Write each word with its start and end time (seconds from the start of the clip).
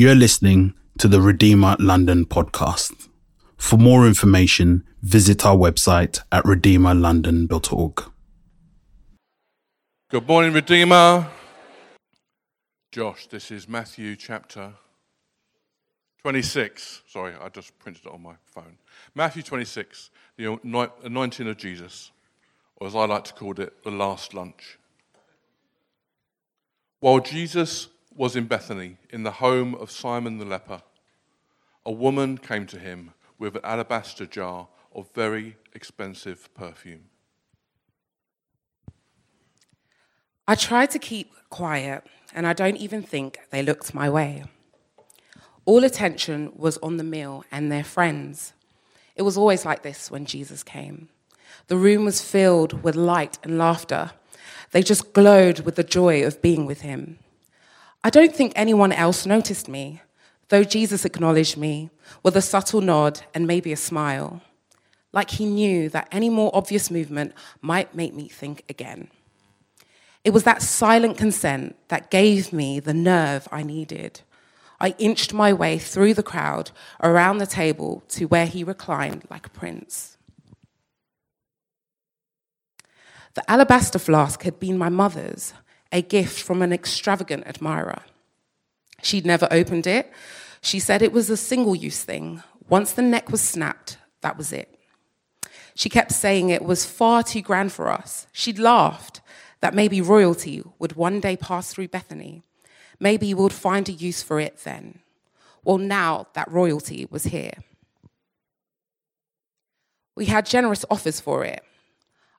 You're 0.00 0.14
listening 0.14 0.74
to 0.98 1.08
the 1.08 1.20
Redeemer 1.20 1.74
London 1.80 2.24
podcast. 2.24 3.08
For 3.56 3.76
more 3.76 4.06
information, 4.06 4.84
visit 5.02 5.44
our 5.44 5.56
website 5.56 6.20
at 6.30 6.44
redeemerlondon.org. 6.44 8.04
Good 10.08 10.28
morning, 10.28 10.52
Redeemer. 10.52 11.26
Josh, 12.92 13.26
this 13.26 13.50
is 13.50 13.68
Matthew 13.68 14.14
chapter 14.14 14.72
26. 16.22 17.02
Sorry, 17.08 17.34
I 17.34 17.48
just 17.48 17.76
printed 17.80 18.06
it 18.06 18.12
on 18.12 18.22
my 18.22 18.34
phone. 18.44 18.78
Matthew 19.16 19.42
26, 19.42 20.10
the 20.36 20.60
anointing 21.02 21.48
of 21.48 21.56
Jesus, 21.56 22.12
or 22.76 22.86
as 22.86 22.94
I 22.94 23.04
like 23.06 23.24
to 23.24 23.32
call 23.32 23.60
it, 23.60 23.82
the 23.82 23.90
last 23.90 24.32
lunch. 24.32 24.78
While 27.00 27.18
Jesus 27.18 27.88
was 28.18 28.34
in 28.34 28.46
Bethany, 28.46 28.96
in 29.10 29.22
the 29.22 29.30
home 29.30 29.76
of 29.76 29.92
Simon 29.92 30.38
the 30.38 30.44
leper, 30.44 30.82
a 31.86 31.92
woman 31.92 32.36
came 32.36 32.66
to 32.66 32.78
him 32.78 33.12
with 33.38 33.54
an 33.54 33.60
alabaster 33.62 34.26
jar 34.26 34.66
of 34.92 35.08
very 35.14 35.56
expensive 35.72 36.52
perfume. 36.52 37.04
I 40.48 40.56
tried 40.56 40.90
to 40.90 40.98
keep 40.98 41.30
quiet, 41.48 42.04
and 42.34 42.44
I 42.44 42.54
don't 42.54 42.76
even 42.78 43.02
think 43.02 43.38
they 43.50 43.62
looked 43.62 43.94
my 43.94 44.10
way. 44.10 44.42
All 45.64 45.84
attention 45.84 46.50
was 46.56 46.76
on 46.78 46.96
the 46.96 47.04
meal 47.04 47.44
and 47.52 47.70
their 47.70 47.84
friends. 47.84 48.52
It 49.14 49.22
was 49.22 49.38
always 49.38 49.64
like 49.64 49.84
this 49.84 50.10
when 50.10 50.26
Jesus 50.26 50.64
came. 50.64 51.08
The 51.68 51.76
room 51.76 52.04
was 52.04 52.20
filled 52.20 52.82
with 52.82 52.96
light 52.96 53.38
and 53.44 53.58
laughter. 53.58 54.10
They 54.72 54.82
just 54.82 55.12
glowed 55.12 55.60
with 55.60 55.76
the 55.76 55.84
joy 55.84 56.24
of 56.24 56.42
being 56.42 56.66
with 56.66 56.80
him. 56.80 57.20
I 58.04 58.10
don't 58.10 58.34
think 58.34 58.52
anyone 58.54 58.92
else 58.92 59.26
noticed 59.26 59.68
me, 59.68 60.02
though 60.48 60.64
Jesus 60.64 61.04
acknowledged 61.04 61.56
me 61.56 61.90
with 62.22 62.36
a 62.36 62.42
subtle 62.42 62.80
nod 62.80 63.20
and 63.34 63.46
maybe 63.46 63.72
a 63.72 63.76
smile, 63.76 64.40
like 65.12 65.30
he 65.30 65.46
knew 65.46 65.88
that 65.88 66.08
any 66.12 66.28
more 66.28 66.50
obvious 66.54 66.90
movement 66.90 67.32
might 67.60 67.94
make 67.94 68.14
me 68.14 68.28
think 68.28 68.62
again. 68.68 69.08
It 70.24 70.30
was 70.30 70.44
that 70.44 70.62
silent 70.62 71.16
consent 71.16 71.76
that 71.88 72.10
gave 72.10 72.52
me 72.52 72.80
the 72.80 72.94
nerve 72.94 73.48
I 73.50 73.62
needed. 73.62 74.20
I 74.80 74.94
inched 74.98 75.32
my 75.32 75.52
way 75.52 75.78
through 75.78 76.14
the 76.14 76.22
crowd 76.22 76.70
around 77.02 77.38
the 77.38 77.46
table 77.46 78.02
to 78.10 78.26
where 78.26 78.46
he 78.46 78.62
reclined 78.62 79.24
like 79.30 79.46
a 79.46 79.50
prince. 79.50 80.16
The 83.34 83.48
alabaster 83.50 83.98
flask 83.98 84.42
had 84.42 84.60
been 84.60 84.78
my 84.78 84.88
mother's, 84.88 85.52
a 85.92 86.02
gift 86.02 86.42
from 86.42 86.62
an 86.62 86.72
extravagant 86.72 87.46
admirer. 87.46 88.02
She'd 89.02 89.26
never 89.26 89.48
opened 89.50 89.86
it. 89.86 90.12
She 90.60 90.80
said 90.80 91.02
it 91.02 91.12
was 91.12 91.30
a 91.30 91.36
single 91.36 91.74
use 91.74 92.02
thing. 92.02 92.42
Once 92.68 92.92
the 92.92 93.02
neck 93.02 93.30
was 93.30 93.40
snapped, 93.40 93.98
that 94.20 94.36
was 94.36 94.52
it. 94.52 94.78
She 95.74 95.88
kept 95.88 96.12
saying 96.12 96.50
it 96.50 96.64
was 96.64 96.84
far 96.84 97.22
too 97.22 97.40
grand 97.40 97.72
for 97.72 97.88
us. 97.88 98.26
She'd 98.32 98.58
laughed 98.58 99.20
that 99.60 99.74
maybe 99.74 100.00
royalty 100.00 100.62
would 100.78 100.96
one 100.96 101.20
day 101.20 101.36
pass 101.36 101.72
through 101.72 101.88
Bethany. 101.88 102.42
Maybe 103.00 103.32
we 103.32 103.42
would 103.42 103.52
find 103.52 103.88
a 103.88 103.92
use 103.92 104.22
for 104.22 104.40
it 104.40 104.58
then. 104.64 105.00
Well, 105.64 105.78
now 105.78 106.26
that 106.34 106.50
royalty 106.50 107.06
was 107.10 107.24
here. 107.24 107.52
We 110.16 110.26
had 110.26 110.46
generous 110.46 110.84
offers 110.90 111.20
for 111.20 111.44
it. 111.44 111.62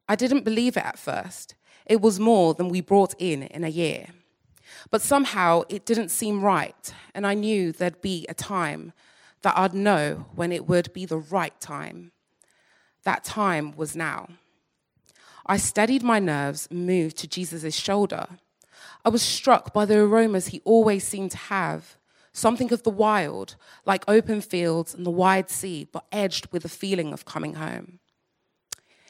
I 0.08 0.16
didn't 0.16 0.44
believe 0.44 0.75
it 0.75 0.83
at 0.83 1.00
first. 1.00 1.55
It 1.90 2.02
was 2.02 2.20
more 2.20 2.54
than 2.54 2.70
we 2.70 2.82
brought 2.82 3.16
in 3.18 3.44
in 3.44 3.64
a 3.64 3.70
year. 3.70 4.06
But 4.92 5.02
somehow 5.02 5.64
it 5.68 5.86
didn't 5.86 6.09
seem 6.09 6.44
right, 6.44 6.94
and 7.16 7.26
I 7.26 7.34
knew 7.34 7.72
there'd 7.72 8.02
be 8.02 8.28
a 8.30 8.34
time 8.36 8.94
that 9.42 9.58
I'd 9.58 9.73
know 9.73 10.28
when 10.36 10.52
it 10.52 10.67
would 10.67 10.94
be 10.94 11.06
the 11.06 11.17
right 11.17 11.60
time. 11.60 12.12
That 13.04 13.23
time 13.23 13.76
was 13.76 13.95
now. 13.95 14.30
I 15.48 15.58
steadied 15.58 16.04
my 16.04 16.20
nerves 16.20 16.67
and 16.70 16.86
moved 16.86 17.17
to 17.17 17.27
Jesus' 17.27 17.76
shoulder. 17.76 18.27
I 19.04 19.10
was 19.10 19.23
struck 19.23 19.73
by 19.73 19.86
the 19.86 19.98
aromas 19.98 20.48
he 20.48 20.61
always 20.64 21.08
seemed 21.08 21.32
to 21.32 21.38
have 21.38 21.98
something 22.33 22.71
of 22.71 22.83
the 22.83 22.92
wild, 22.92 23.56
like 23.86 24.04
open 24.08 24.42
fields 24.42 24.94
and 24.94 25.06
the 25.06 25.11
wide 25.11 25.50
sea, 25.50 25.88
but 25.92 26.06
edged 26.11 26.52
with 26.52 26.66
a 26.66 26.70
feeling 26.70 27.14
of 27.14 27.26
coming 27.26 27.56
home. 27.56 28.00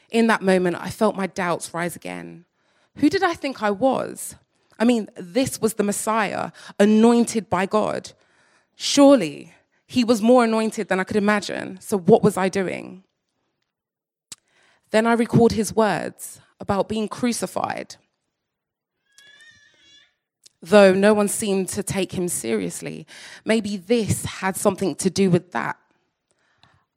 In 0.08 0.28
that 0.28 0.40
moment, 0.40 0.76
I 0.80 0.88
felt 0.88 1.14
my 1.14 1.26
doubts 1.26 1.74
rise 1.74 1.94
again. 1.94 2.46
Who 2.96 3.08
did 3.08 3.22
I 3.22 3.34
think 3.34 3.62
I 3.62 3.70
was? 3.70 4.36
I 4.78 4.84
mean, 4.84 5.08
this 5.16 5.60
was 5.60 5.74
the 5.74 5.82
Messiah, 5.82 6.52
anointed 6.78 7.50
by 7.50 7.66
God. 7.66 8.12
Surely 8.76 9.52
he 9.86 10.04
was 10.04 10.22
more 10.22 10.44
anointed 10.44 10.88
than 10.88 11.00
I 11.00 11.04
could 11.04 11.16
imagine. 11.16 11.78
So, 11.80 11.98
what 11.98 12.22
was 12.22 12.36
I 12.36 12.48
doing? 12.48 13.04
Then 14.90 15.06
I 15.06 15.12
recalled 15.12 15.52
his 15.52 15.74
words 15.74 16.40
about 16.58 16.88
being 16.88 17.08
crucified. 17.08 17.96
Though 20.62 20.92
no 20.92 21.14
one 21.14 21.28
seemed 21.28 21.68
to 21.70 21.82
take 21.82 22.12
him 22.12 22.28
seriously, 22.28 23.06
maybe 23.44 23.76
this 23.76 24.24
had 24.24 24.56
something 24.56 24.94
to 24.96 25.08
do 25.08 25.30
with 25.30 25.52
that. 25.52 25.78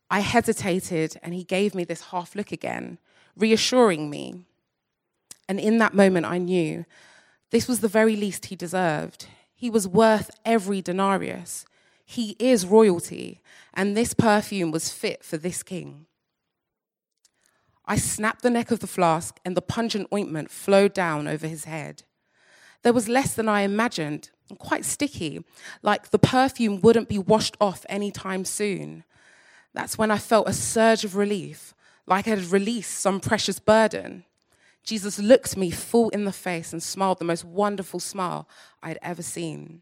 I 0.09 0.19
hesitated, 0.19 1.17
and 1.23 1.33
he 1.33 1.43
gave 1.43 1.73
me 1.73 1.85
this 1.85 2.01
half 2.11 2.35
look 2.35 2.51
again, 2.51 2.99
reassuring 3.35 4.09
me. 4.09 4.45
And 5.47 5.59
in 5.59 5.77
that 5.79 5.93
moment, 5.93 6.25
I 6.25 6.37
knew 6.37 6.85
this 7.51 7.67
was 7.67 7.81
the 7.81 7.87
very 7.87 8.15
least 8.15 8.47
he 8.47 8.55
deserved. 8.55 9.27
He 9.53 9.69
was 9.69 9.87
worth 9.87 10.31
every 10.45 10.81
denarius. 10.81 11.65
He 12.05 12.35
is 12.39 12.65
royalty, 12.65 13.41
and 13.73 13.95
this 13.95 14.13
perfume 14.13 14.71
was 14.71 14.91
fit 14.91 15.23
for 15.23 15.37
this 15.37 15.63
king. 15.63 16.05
I 17.85 17.97
snapped 17.97 18.41
the 18.41 18.49
neck 18.49 18.71
of 18.71 18.79
the 18.79 18.87
flask, 18.87 19.39
and 19.43 19.55
the 19.55 19.61
pungent 19.61 20.07
ointment 20.13 20.49
flowed 20.49 20.93
down 20.93 21.27
over 21.27 21.47
his 21.47 21.65
head. 21.65 22.03
There 22.81 22.93
was 22.93 23.09
less 23.09 23.33
than 23.33 23.49
I 23.49 23.61
imagined, 23.61 24.29
and 24.49 24.59
quite 24.59 24.85
sticky, 24.85 25.43
like 25.81 26.11
the 26.11 26.19
perfume 26.19 26.81
wouldn't 26.81 27.09
be 27.09 27.19
washed 27.19 27.57
off 27.59 27.85
anytime 27.89 28.45
soon. 28.45 29.03
That's 29.73 29.97
when 29.97 30.11
I 30.11 30.17
felt 30.17 30.47
a 30.47 30.53
surge 30.53 31.03
of 31.03 31.15
relief, 31.15 31.73
like 32.05 32.27
I 32.27 32.31
had 32.31 32.51
released 32.51 32.99
some 32.99 33.19
precious 33.19 33.59
burden. 33.59 34.25
Jesus 34.83 35.17
looked 35.17 35.55
me 35.55 35.71
full 35.71 36.09
in 36.09 36.25
the 36.25 36.31
face 36.31 36.73
and 36.73 36.83
smiled 36.83 37.19
the 37.19 37.25
most 37.25 37.45
wonderful 37.45 37.99
smile 37.99 38.47
I 38.81 38.89
had 38.89 38.99
ever 39.01 39.21
seen. 39.21 39.81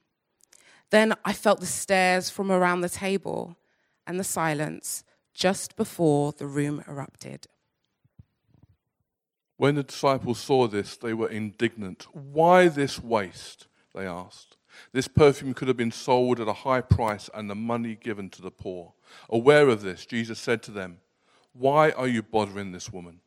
Then 0.92 1.16
I 1.26 1.34
felt 1.34 1.60
the 1.60 1.66
stares 1.66 2.30
from 2.30 2.52
around 2.52 2.82
the 2.82 2.90
table 2.90 3.58
and 4.06 4.20
the 4.20 4.24
silence 4.24 5.04
just 5.34 5.76
before 5.76 6.34
the 6.34 6.46
room 6.46 6.84
erupted. 6.88 7.48
When 9.58 9.76
the 9.76 9.84
disciples 9.84 10.40
saw 10.40 10.68
this, 10.68 10.98
they 10.98 11.14
were 11.14 11.30
indignant. 11.30 12.08
Why 12.14 12.68
this 12.68 13.02
waste? 13.02 13.68
They 13.94 14.06
asked. 14.06 14.58
This 14.92 15.08
perfume 15.08 15.54
could 15.54 15.68
have 15.68 15.78
been 15.78 15.92
sold 15.92 16.40
at 16.40 16.48
a 16.48 16.54
high 16.54 16.82
price 16.82 17.30
and 17.34 17.50
the 17.50 17.56
money 17.56 17.96
given 17.96 18.30
to 18.32 18.42
the 18.42 18.52
poor. 18.52 18.94
Aware 19.30 19.70
of 19.70 19.82
this, 19.82 20.06
Jesus 20.06 20.40
said 20.40 20.64
to 20.64 20.72
them, 20.72 20.98
Why 21.54 21.92
are 21.92 22.08
you 22.08 22.24
bothering 22.24 22.72
this 22.72 22.92
woman? 22.92 23.20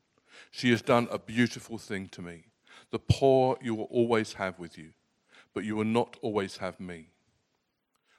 She 0.50 0.70
has 0.70 0.82
done 0.82 1.08
a 1.10 1.18
beautiful 1.18 1.78
thing 1.78 2.08
to 2.08 2.22
me. 2.22 2.44
The 2.90 2.98
poor 2.98 3.58
you 3.62 3.74
will 3.74 3.84
always 3.84 4.34
have 4.34 4.58
with 4.58 4.78
you, 4.78 4.90
but 5.52 5.64
you 5.64 5.76
will 5.76 5.84
not 5.84 6.16
always 6.22 6.58
have 6.58 6.78
me. 6.80 7.08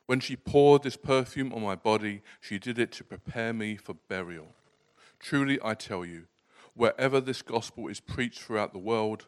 When 0.05 0.19
she 0.19 0.35
poured 0.35 0.83
this 0.83 0.97
perfume 0.97 1.51
on 1.53 1.61
my 1.61 1.75
body, 1.75 2.21
she 2.39 2.59
did 2.59 2.77
it 2.77 2.91
to 2.93 3.03
prepare 3.03 3.53
me 3.53 3.75
for 3.75 3.95
burial. 4.07 4.53
Truly, 5.19 5.59
I 5.63 5.73
tell 5.73 6.05
you, 6.05 6.27
wherever 6.75 7.19
this 7.19 7.41
gospel 7.41 7.87
is 7.87 7.99
preached 7.99 8.39
throughout 8.39 8.73
the 8.73 8.79
world, 8.79 9.25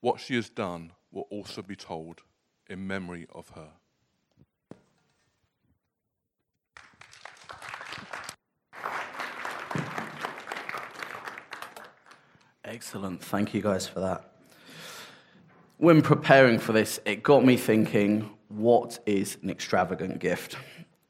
what 0.00 0.20
she 0.20 0.34
has 0.36 0.48
done 0.48 0.92
will 1.10 1.26
also 1.30 1.62
be 1.62 1.76
told 1.76 2.22
in 2.68 2.86
memory 2.86 3.26
of 3.34 3.50
her. 3.50 3.70
Excellent. 12.66 13.22
Thank 13.22 13.54
you 13.54 13.62
guys 13.62 13.86
for 13.86 14.00
that. 14.00 14.32
When 15.76 16.02
preparing 16.02 16.58
for 16.58 16.72
this, 16.72 16.98
it 17.04 17.22
got 17.22 17.44
me 17.44 17.56
thinking 17.56 18.28
what 18.48 18.98
is 19.06 19.38
an 19.44 19.50
extravagant 19.50 20.18
gift? 20.18 20.56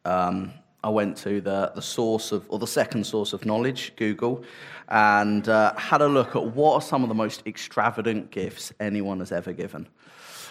Um, 0.04 0.52
I 0.84 0.90
went 0.90 1.16
to 1.18 1.40
the, 1.40 1.72
the 1.74 1.80
source 1.80 2.30
of, 2.30 2.44
or 2.50 2.58
the 2.58 2.66
second 2.66 3.06
source 3.06 3.32
of 3.32 3.46
knowledge, 3.46 3.94
Google, 3.96 4.44
and 4.90 5.48
uh, 5.48 5.74
had 5.76 6.02
a 6.02 6.06
look 6.06 6.36
at 6.36 6.44
what 6.44 6.74
are 6.74 6.82
some 6.82 7.02
of 7.02 7.08
the 7.08 7.14
most 7.14 7.42
extravagant 7.46 8.30
gifts 8.30 8.70
anyone 8.78 9.20
has 9.20 9.32
ever 9.32 9.54
given. 9.54 9.88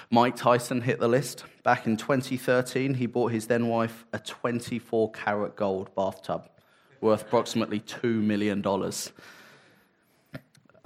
Mike 0.09 0.35
Tyson 0.35 0.81
hit 0.81 0.99
the 0.99 1.07
list. 1.07 1.43
Back 1.61 1.85
in 1.85 1.97
2013, 1.97 2.95
he 2.95 3.05
bought 3.05 3.31
his 3.31 3.45
then 3.45 3.67
wife 3.67 4.05
a 4.11 4.17
24 4.17 5.11
karat 5.11 5.55
gold 5.55 5.93
bathtub 5.93 6.49
worth 6.99 7.21
approximately 7.21 7.79
$2 7.81 8.23
million. 8.23 8.63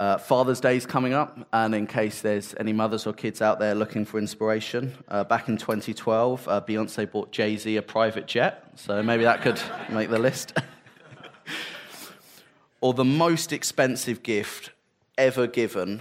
Uh, 0.00 0.16
Father's 0.16 0.60
Day 0.60 0.78
is 0.78 0.86
coming 0.86 1.12
up, 1.12 1.38
and 1.52 1.74
in 1.74 1.86
case 1.86 2.22
there's 2.22 2.54
any 2.58 2.72
mothers 2.72 3.06
or 3.06 3.12
kids 3.12 3.42
out 3.42 3.58
there 3.58 3.74
looking 3.74 4.06
for 4.06 4.18
inspiration, 4.18 4.96
uh, 5.08 5.24
back 5.24 5.46
in 5.46 5.58
2012, 5.58 6.48
uh, 6.48 6.62
Beyonce 6.66 7.12
bought 7.12 7.30
Jay 7.32 7.54
Z 7.58 7.76
a 7.76 7.82
private 7.82 8.26
jet, 8.26 8.64
so 8.76 9.02
maybe 9.02 9.24
that 9.24 9.42
could 9.42 9.60
make 9.90 10.08
the 10.08 10.18
list. 10.18 10.54
or 12.80 12.94
the 12.94 13.04
most 13.04 13.52
expensive 13.52 14.22
gift 14.22 14.70
ever 15.18 15.46
given 15.46 16.00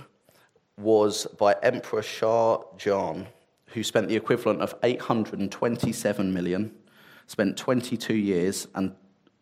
was 0.78 1.25
by 1.38 1.57
Emperor 1.62 2.02
Shah 2.02 2.60
Jahan, 2.78 3.28
who 3.66 3.84
spent 3.84 4.07
the 4.07 4.16
equivalent 4.16 4.62
of 4.62 4.75
827 4.81 6.34
million, 6.34 6.74
spent 7.28 7.57
22 7.57 8.13
years, 8.13 8.66
and 8.75 8.95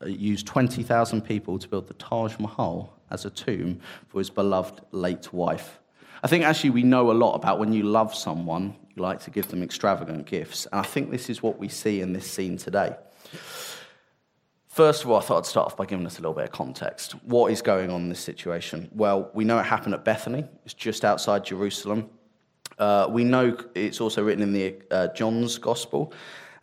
used 0.06 0.46
20,000 0.48 1.22
people 1.22 1.58
to 1.60 1.68
build 1.68 1.88
the 1.88 1.94
Taj 1.96 2.38
Mahal 2.40 2.94
as 3.10 3.26
a 3.26 3.30
tomb 3.30 3.80
for 4.08 4.20
his 4.20 4.30
beloved 4.30 4.82
late 4.92 5.34
wife. 5.34 5.80
I 6.24 6.28
think 6.28 6.44
actually 6.44 6.72
we 6.72 6.84
know 6.84 7.12
a 7.12 7.14
lot 7.14 7.36
about 7.36 7.60
when 7.60 7.74
you 7.74 7.84
love 7.84 8.14
someone, 8.14 8.76
you 8.96 9.02
like 9.02 9.22
to 9.22 9.32
give 9.32 9.48
them 9.48 9.64
extravagant 9.64 10.26
gifts. 10.26 10.66
And 10.72 10.80
I 10.80 10.84
think 10.84 11.12
this 11.12 11.30
is 11.30 11.42
what 11.42 11.60
we 11.60 11.68
see 11.68 12.02
in 12.02 12.14
this 12.14 12.30
scene 12.30 12.58
today. 12.58 12.96
First 14.68 15.04
of 15.04 15.10
all, 15.10 15.18
I 15.18 15.22
thought 15.22 15.40
I'd 15.40 15.46
start 15.46 15.66
off 15.68 15.78
by 15.78 15.86
giving 15.86 16.06
us 16.06 16.20
a 16.20 16.22
little 16.22 16.36
bit 16.36 16.44
of 16.44 16.52
context. 16.52 17.14
What 17.24 17.52
is 17.52 17.62
going 17.62 17.90
on 17.90 18.02
in 18.02 18.10
this 18.10 18.20
situation? 18.20 18.90
Well, 18.94 19.32
we 19.34 19.44
know 19.44 19.58
it 19.58 19.64
happened 19.64 19.96
at 19.96 20.06
Bethany, 20.06 20.46
it's 20.66 20.74
just 20.74 21.04
outside 21.04 21.46
Jerusalem. 21.46 22.10
Uh, 22.78 23.08
we 23.10 23.24
know 23.24 23.58
it's 23.74 24.00
also 24.00 24.24
written 24.24 24.44
in 24.44 24.54
the 24.54 24.76
uh, 24.92 25.08
John's 25.16 25.58
Gospel. 25.58 26.14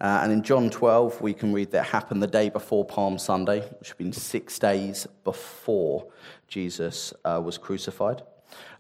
Uh, 0.05 0.21
and 0.23 0.31
in 0.31 0.43
John 0.43 0.69
12, 0.69 1.23
we 1.23 1.33
can 1.33 1.51
read 1.51 1.71
that 1.71 1.85
happened 1.85 2.23
the 2.23 2.27
day 2.27 2.51
before 2.51 2.85
Palm 2.85 3.17
Sunday, 3.17 3.61
which 3.79 3.89
had 3.89 3.97
been 3.97 4.13
six 4.13 4.59
days 4.59 5.07
before 5.25 6.09
Jesus 6.47 7.15
uh, 7.25 7.41
was 7.43 7.57
crucified. 7.57 8.21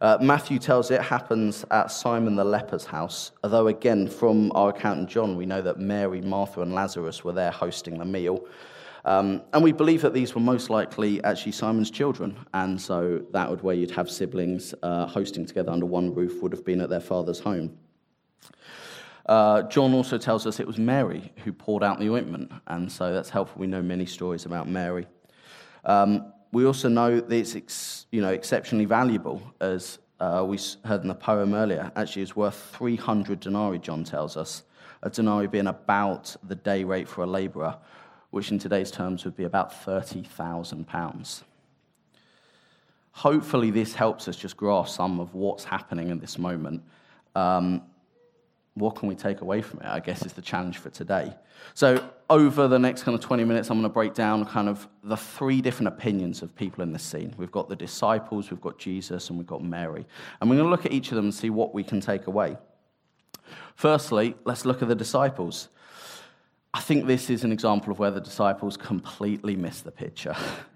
Uh, 0.02 0.18
Matthew 0.20 0.58
tells 0.58 0.90
it 0.90 1.00
happens 1.00 1.64
at 1.70 1.90
Simon 1.90 2.36
the 2.36 2.44
leper's 2.44 2.84
house, 2.84 3.32
although, 3.42 3.68
again, 3.68 4.06
from 4.06 4.52
our 4.54 4.68
account 4.68 5.00
in 5.00 5.06
John, 5.06 5.34
we 5.34 5.46
know 5.46 5.62
that 5.62 5.78
Mary, 5.78 6.20
Martha, 6.20 6.60
and 6.60 6.74
Lazarus 6.74 7.24
were 7.24 7.32
there 7.32 7.50
hosting 7.50 7.96
the 7.96 8.04
meal. 8.04 8.46
Um, 9.06 9.44
and 9.54 9.64
we 9.64 9.72
believe 9.72 10.02
that 10.02 10.12
these 10.12 10.34
were 10.34 10.42
most 10.42 10.68
likely 10.68 11.24
actually 11.24 11.52
Simon's 11.52 11.90
children, 11.90 12.36
and 12.52 12.78
so 12.78 13.24
that 13.30 13.48
would 13.48 13.62
where 13.62 13.74
you'd 13.74 13.92
have 13.92 14.10
siblings 14.10 14.74
uh, 14.82 15.06
hosting 15.06 15.46
together 15.46 15.72
under 15.72 15.86
one 15.86 16.14
roof 16.14 16.42
would 16.42 16.52
have 16.52 16.66
been 16.66 16.82
at 16.82 16.90
their 16.90 17.00
father's 17.00 17.40
home. 17.40 17.78
Uh, 19.26 19.62
John 19.62 19.94
also 19.94 20.18
tells 20.18 20.46
us 20.46 20.60
it 20.60 20.66
was 20.66 20.78
Mary 20.78 21.32
who 21.44 21.52
poured 21.52 21.82
out 21.82 21.98
the 21.98 22.10
ointment, 22.10 22.52
and 22.66 22.90
so 22.90 23.12
that's 23.12 23.30
helpful. 23.30 23.60
We 23.60 23.66
know 23.66 23.82
many 23.82 24.06
stories 24.06 24.44
about 24.44 24.68
Mary. 24.68 25.06
Um, 25.84 26.32
we 26.52 26.66
also 26.66 26.88
know 26.88 27.20
that 27.20 27.34
it's 27.34 27.56
ex, 27.56 28.06
you 28.12 28.20
know, 28.20 28.30
exceptionally 28.30 28.84
valuable, 28.84 29.42
as 29.60 29.98
uh, 30.20 30.44
we 30.46 30.58
heard 30.84 31.02
in 31.02 31.08
the 31.08 31.14
poem 31.14 31.54
earlier. 31.54 31.90
Actually, 31.96 32.22
it's 32.22 32.36
worth 32.36 32.70
300 32.76 33.40
denarii, 33.40 33.78
John 33.78 34.04
tells 34.04 34.36
us, 34.36 34.62
a 35.02 35.10
denarii 35.10 35.46
being 35.46 35.66
about 35.66 36.36
the 36.46 36.54
day 36.54 36.84
rate 36.84 37.08
for 37.08 37.24
a 37.24 37.26
labourer, 37.26 37.76
which 38.30 38.50
in 38.50 38.58
today's 38.58 38.90
terms 38.90 39.24
would 39.24 39.36
be 39.36 39.44
about 39.44 39.72
£30,000. 39.84 41.42
Hopefully, 43.12 43.70
this 43.70 43.94
helps 43.94 44.28
us 44.28 44.36
just 44.36 44.56
grasp 44.56 44.94
some 44.94 45.20
of 45.20 45.34
what's 45.34 45.64
happening 45.64 46.08
in 46.10 46.18
this 46.18 46.38
moment. 46.38 46.82
Um, 47.34 47.82
what 48.74 48.96
can 48.96 49.08
we 49.08 49.14
take 49.14 49.40
away 49.40 49.62
from 49.62 49.80
it? 49.80 49.86
I 49.86 50.00
guess 50.00 50.24
is 50.26 50.32
the 50.32 50.42
challenge 50.42 50.78
for 50.78 50.90
today. 50.90 51.32
So, 51.74 52.04
over 52.28 52.66
the 52.66 52.78
next 52.78 53.04
kind 53.04 53.14
of 53.14 53.20
20 53.20 53.44
minutes, 53.44 53.70
I'm 53.70 53.78
going 53.78 53.88
to 53.88 53.94
break 53.94 54.14
down 54.14 54.44
kind 54.44 54.68
of 54.68 54.88
the 55.04 55.16
three 55.16 55.60
different 55.60 55.88
opinions 55.88 56.42
of 56.42 56.54
people 56.56 56.82
in 56.82 56.92
this 56.92 57.02
scene. 57.02 57.34
We've 57.36 57.52
got 57.52 57.68
the 57.68 57.76
disciples, 57.76 58.50
we've 58.50 58.60
got 58.60 58.78
Jesus, 58.78 59.28
and 59.28 59.38
we've 59.38 59.46
got 59.46 59.62
Mary. 59.62 60.04
And 60.40 60.50
we're 60.50 60.56
going 60.56 60.66
to 60.66 60.70
look 60.70 60.86
at 60.86 60.92
each 60.92 61.10
of 61.10 61.16
them 61.16 61.26
and 61.26 61.34
see 61.34 61.50
what 61.50 61.72
we 61.72 61.84
can 61.84 62.00
take 62.00 62.26
away. 62.26 62.56
Firstly, 63.76 64.34
let's 64.44 64.64
look 64.64 64.82
at 64.82 64.88
the 64.88 64.94
disciples. 64.94 65.68
I 66.72 66.80
think 66.80 67.06
this 67.06 67.30
is 67.30 67.44
an 67.44 67.52
example 67.52 67.92
of 67.92 68.00
where 68.00 68.10
the 68.10 68.20
disciples 68.20 68.76
completely 68.76 69.54
miss 69.54 69.80
the 69.80 69.92
picture. 69.92 70.34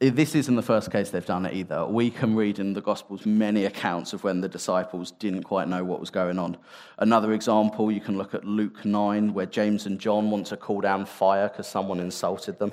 this 0.00 0.34
isn't 0.34 0.56
the 0.56 0.62
first 0.62 0.90
case 0.90 1.10
they've 1.10 1.24
done 1.24 1.46
it 1.46 1.54
either. 1.54 1.86
We 1.86 2.10
can 2.10 2.34
read 2.34 2.58
in 2.58 2.74
the 2.74 2.80
Gospels 2.80 3.24
many 3.24 3.64
accounts 3.64 4.12
of 4.12 4.24
when 4.24 4.40
the 4.40 4.48
disciples 4.48 5.10
didn't 5.12 5.44
quite 5.44 5.68
know 5.68 5.84
what 5.84 6.00
was 6.00 6.10
going 6.10 6.38
on. 6.38 6.56
Another 6.98 7.32
example, 7.32 7.90
you 7.90 8.00
can 8.00 8.18
look 8.18 8.34
at 8.34 8.44
Luke 8.44 8.84
9, 8.84 9.32
where 9.32 9.46
James 9.46 9.86
and 9.86 9.98
John 9.98 10.30
want 10.30 10.46
to 10.48 10.56
call 10.56 10.80
down 10.80 11.06
fire 11.06 11.48
because 11.48 11.66
someone 11.66 12.00
insulted 12.00 12.58
them. 12.58 12.72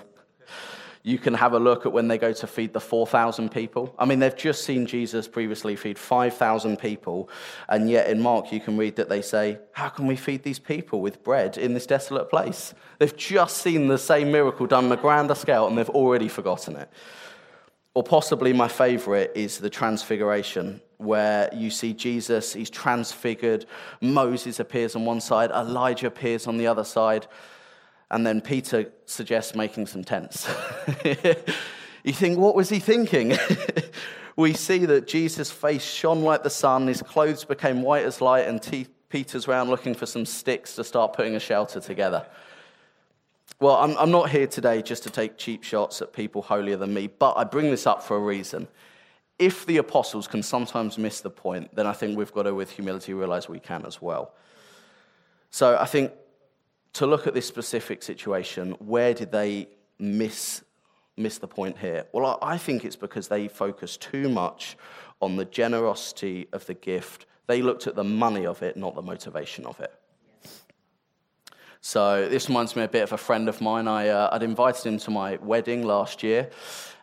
You 1.05 1.17
can 1.17 1.33
have 1.33 1.51
a 1.51 1.59
look 1.59 1.85
at 1.85 1.91
when 1.91 2.07
they 2.07 2.17
go 2.17 2.31
to 2.31 2.47
feed 2.47 2.71
the 2.71 2.79
4,000 2.79 3.50
people. 3.50 3.94
I 4.00 4.05
mean, 4.05 4.19
they've 4.19 4.35
just 4.35 4.63
seen 4.63 4.85
Jesus 4.85 5.27
previously 5.27 5.75
feed 5.75 6.00
5,000 6.00 6.77
people, 6.77 7.29
and 7.67 7.89
yet 7.89 8.09
in 8.09 8.21
Mark 8.21 8.53
you 8.53 8.61
can 8.61 8.77
read 8.77 8.95
that 8.95 9.09
they 9.09 9.21
say, 9.21 9.59
How 9.73 9.89
can 9.89 10.07
we 10.07 10.15
feed 10.15 10.44
these 10.44 10.59
people 10.59 11.01
with 11.01 11.21
bread 11.21 11.57
in 11.57 11.73
this 11.73 11.85
desolate 11.85 12.29
place? 12.29 12.73
They've 13.00 13.15
just 13.17 13.57
seen 13.57 13.89
the 13.89 13.97
same 13.97 14.31
miracle 14.31 14.65
done 14.65 14.85
on 14.85 14.91
a 14.94 14.97
grander 14.97 15.35
scale, 15.35 15.67
and 15.67 15.77
they've 15.77 15.89
already 15.89 16.29
forgotten 16.29 16.77
it. 16.77 16.89
Or 17.95 18.01
possibly 18.01 18.53
my 18.53 18.69
favorite 18.69 19.33
is 19.35 19.57
the 19.57 19.69
transfiguration, 19.69 20.79
where 20.97 21.49
you 21.53 21.69
see 21.69 21.94
Jesus, 21.94 22.53
he's 22.53 22.69
transfigured. 22.69 23.65
Moses 23.99 24.61
appears 24.61 24.95
on 24.95 25.03
one 25.03 25.19
side, 25.19 25.51
Elijah 25.51 26.07
appears 26.07 26.47
on 26.47 26.57
the 26.57 26.65
other 26.65 26.85
side. 26.85 27.27
And 28.13 28.27
then 28.27 28.42
Peter 28.42 28.92
suggests 29.07 29.56
making 29.56 29.88
some 29.88 30.04
tents. 30.04 30.48
you 32.04 32.13
think, 32.13 32.38
what 32.38 32.54
was 32.54 32.69
he 32.69 32.77
thinking? 32.77 33.36
we 34.36 34.54
see 34.54 34.86
that 34.86 35.07
Jesus' 35.07 35.50
face 35.50 35.83
shone 35.83 36.21
like 36.21 36.44
the 36.44 36.50
sun, 36.51 36.86
his 36.86 37.01
clothes 37.01 37.44
became 37.44 37.81
white 37.81 38.06
as 38.06 38.21
light, 38.21 38.48
and 38.48 38.88
Peter's 39.10 39.48
around 39.48 39.71
looking 39.71 39.95
for 39.95 40.06
some 40.06 40.27
sticks 40.27 40.75
to 40.75 40.83
start 40.83 41.13
putting 41.13 41.33
a 41.36 41.39
shelter 41.39 41.80
together. 41.80 42.24
Well, 43.60 43.77
I'm, 43.77 43.98
I'm 43.98 44.12
not 44.12 44.30
here 44.30 44.45
today 44.45 44.83
just 44.83 45.01
to 45.04 45.09
take 45.09 45.39
cheap 45.39 45.63
shots 45.63 46.00
at 46.04 46.13
people 46.13 46.44
holier 46.44 46.77
than 46.77 46.94
me, 46.94 47.07
but 47.07 47.36
I 47.36 47.44
bring 47.45 47.71
this 47.71 47.88
up 47.88 48.04
for 48.04 48.16
a 48.16 48.19
reason. 48.19 48.68
If 49.39 49.66
the 49.66 49.77
apostles 49.77 50.27
can 50.27 50.44
sometimes 50.44 51.00
miss 51.00 51.21
the 51.21 51.31
point, 51.31 51.74
then 51.75 51.88
I 51.88 51.94
think 51.94 52.16
we've 52.16 52.31
got 52.31 52.44
to, 52.44 52.54
with 52.54 52.69
humility, 52.69 53.16
realize 53.16 53.50
we 53.50 53.59
can 53.59 53.88
as 53.88 54.00
well. 54.00 54.33
So 55.50 55.77
I 55.80 55.86
think 55.86 56.12
to 56.94 57.07
look 57.07 57.28
at 57.28 57.34
this 57.34 57.48
specific 57.48 58.04
situation, 58.04 58.72
where 58.80 59.13
did 59.13 59.31
they 59.31 59.68
miss, 60.00 60.63
miss 61.18 61.40
the 61.40 61.48
point 61.48 61.78
here? 61.78 62.06
Well, 62.12 62.38
I 62.42 62.57
think 62.57 62.86
it's 62.86 62.95
because 62.95 63.28
they 63.28 63.48
focused 63.48 64.01
too 64.01 64.30
much 64.30 64.78
on 65.22 65.36
the 65.36 65.45
generosity 65.45 66.48
of 66.54 66.66
the 66.66 66.74
gift. 66.74 67.25
They 67.48 67.62
looked 67.62 67.88
at 67.88 67.95
the 67.95 68.04
money 68.04 68.45
of 68.45 68.62
it, 68.62 68.78
not 68.78 68.95
the 68.95 69.01
motivation 69.01 69.66
of 69.66 69.80
it. 69.80 69.94
So 71.81 72.30
this 72.30 72.48
reminds 72.48 72.75
me 72.75 72.84
a 72.84 72.88
bit 72.88 73.04
of 73.04 73.12
a 73.12 73.18
friend 73.18 73.50
of 73.50 73.60
mine. 73.60 73.88
I, 73.88 74.07
uh, 74.07 74.30
I'd 74.31 74.44
invited 74.44 74.85
him 74.85 74.97
to 75.00 75.12
my 75.12 75.35
wedding 75.38 75.83
last 75.83 76.23
year, 76.23 76.50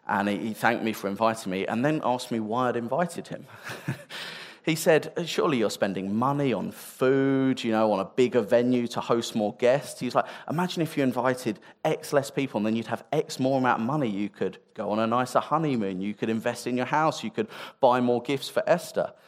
and 0.08 0.28
he, 0.28 0.38
he 0.38 0.54
thanked 0.54 0.82
me 0.82 0.92
for 0.92 1.08
inviting 1.08 1.52
me, 1.52 1.66
and 1.66 1.84
then 1.84 2.00
asked 2.02 2.30
me 2.30 2.40
why 2.40 2.68
I'd 2.68 2.76
invited 2.76 3.28
him. 3.28 3.46
He 4.64 4.74
said, 4.74 5.12
uh, 5.16 5.24
Surely 5.24 5.58
you're 5.58 5.70
spending 5.70 6.14
money 6.14 6.52
on 6.52 6.70
food, 6.70 7.64
you 7.64 7.72
know, 7.72 7.92
on 7.92 8.00
a 8.00 8.04
bigger 8.04 8.40
venue 8.40 8.86
to 8.88 9.00
host 9.00 9.34
more 9.34 9.54
guests. 9.56 10.00
He's 10.00 10.14
like, 10.14 10.26
Imagine 10.48 10.82
if 10.82 10.96
you 10.96 11.02
invited 11.02 11.58
X 11.84 12.12
less 12.12 12.30
people 12.30 12.58
and 12.58 12.66
then 12.66 12.76
you'd 12.76 12.86
have 12.86 13.04
X 13.12 13.38
more 13.38 13.58
amount 13.58 13.80
of 13.80 13.86
money. 13.86 14.08
You 14.08 14.28
could 14.28 14.58
go 14.74 14.90
on 14.90 14.98
a 14.98 15.06
nicer 15.06 15.40
honeymoon. 15.40 16.00
You 16.00 16.14
could 16.14 16.28
invest 16.28 16.66
in 16.66 16.76
your 16.76 16.86
house. 16.86 17.24
You 17.24 17.30
could 17.30 17.48
buy 17.80 18.00
more 18.00 18.22
gifts 18.22 18.48
for 18.48 18.62
Esther. 18.66 19.12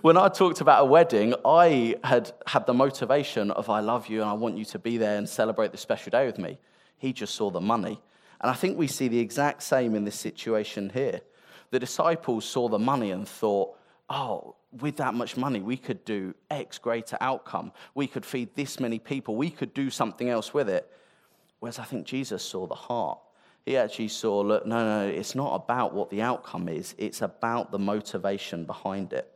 When 0.00 0.16
I 0.16 0.28
talked 0.28 0.62
about 0.62 0.82
a 0.82 0.84
wedding, 0.86 1.34
I 1.44 1.96
had 2.02 2.32
had 2.46 2.66
the 2.66 2.72
motivation 2.72 3.50
of, 3.50 3.68
I 3.68 3.80
love 3.80 4.08
you 4.08 4.22
and 4.22 4.30
I 4.30 4.32
want 4.32 4.56
you 4.56 4.64
to 4.66 4.78
be 4.78 4.96
there 4.96 5.18
and 5.18 5.28
celebrate 5.28 5.70
this 5.70 5.82
special 5.82 6.10
day 6.10 6.24
with 6.24 6.38
me. 6.38 6.58
He 6.96 7.12
just 7.12 7.34
saw 7.34 7.50
the 7.50 7.60
money. 7.60 8.00
And 8.40 8.50
I 8.50 8.54
think 8.54 8.78
we 8.78 8.86
see 8.86 9.08
the 9.08 9.18
exact 9.18 9.62
same 9.62 9.94
in 9.94 10.04
this 10.04 10.16
situation 10.16 10.90
here. 10.90 11.20
The 11.70 11.78
disciples 11.78 12.44
saw 12.46 12.68
the 12.68 12.78
money 12.78 13.10
and 13.10 13.28
thought, 13.28 13.77
oh, 14.10 14.56
with 14.80 14.96
that 14.96 15.14
much 15.14 15.36
money, 15.36 15.60
we 15.60 15.76
could 15.76 16.04
do 16.04 16.34
X 16.50 16.78
greater 16.78 17.16
outcome. 17.20 17.72
We 17.94 18.06
could 18.06 18.24
feed 18.24 18.54
this 18.54 18.80
many 18.80 18.98
people. 18.98 19.36
We 19.36 19.50
could 19.50 19.74
do 19.74 19.90
something 19.90 20.28
else 20.28 20.52
with 20.52 20.68
it. 20.68 20.90
Whereas 21.60 21.78
I 21.78 21.84
think 21.84 22.06
Jesus 22.06 22.42
saw 22.42 22.66
the 22.66 22.74
heart. 22.74 23.18
He 23.64 23.76
actually 23.76 24.08
saw, 24.08 24.40
look, 24.40 24.66
no, 24.66 24.84
no, 24.84 25.08
it's 25.08 25.34
not 25.34 25.54
about 25.54 25.92
what 25.92 26.08
the 26.10 26.22
outcome 26.22 26.68
is, 26.68 26.94
it's 26.96 27.20
about 27.20 27.70
the 27.70 27.78
motivation 27.78 28.64
behind 28.64 29.12
it. 29.12 29.30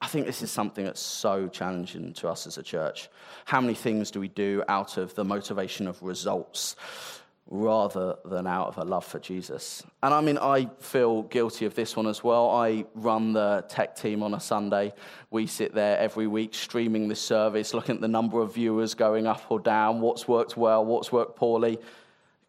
I 0.00 0.06
think 0.06 0.26
this 0.26 0.42
is 0.42 0.50
something 0.50 0.84
that's 0.84 1.00
so 1.00 1.48
challenging 1.48 2.12
to 2.14 2.28
us 2.28 2.46
as 2.46 2.58
a 2.58 2.62
church. 2.62 3.08
How 3.44 3.60
many 3.60 3.74
things 3.74 4.10
do 4.10 4.20
we 4.20 4.28
do 4.28 4.62
out 4.68 4.96
of 4.96 5.14
the 5.14 5.24
motivation 5.24 5.86
of 5.86 6.02
results? 6.02 6.76
Rather 7.48 8.16
than 8.24 8.46
out 8.46 8.68
of 8.68 8.78
a 8.78 8.84
love 8.84 9.04
for 9.04 9.18
Jesus. 9.18 9.82
And 10.02 10.14
I 10.14 10.20
mean, 10.20 10.38
I 10.38 10.70
feel 10.78 11.22
guilty 11.24 11.66
of 11.66 11.74
this 11.74 11.96
one 11.96 12.06
as 12.06 12.24
well. 12.24 12.50
I 12.50 12.86
run 12.94 13.32
the 13.32 13.64
tech 13.68 13.94
team 13.94 14.22
on 14.22 14.34
a 14.34 14.40
Sunday. 14.40 14.94
We 15.30 15.46
sit 15.46 15.74
there 15.74 15.98
every 15.98 16.26
week 16.26 16.54
streaming 16.54 17.08
this 17.08 17.20
service, 17.20 17.74
looking 17.74 17.96
at 17.96 18.00
the 18.00 18.08
number 18.08 18.40
of 18.40 18.54
viewers 18.54 18.94
going 18.94 19.26
up 19.26 19.42
or 19.50 19.60
down, 19.60 20.00
what's 20.00 20.26
worked 20.26 20.56
well, 20.56 20.84
what's 20.84 21.12
worked 21.12 21.36
poorly. 21.36 21.78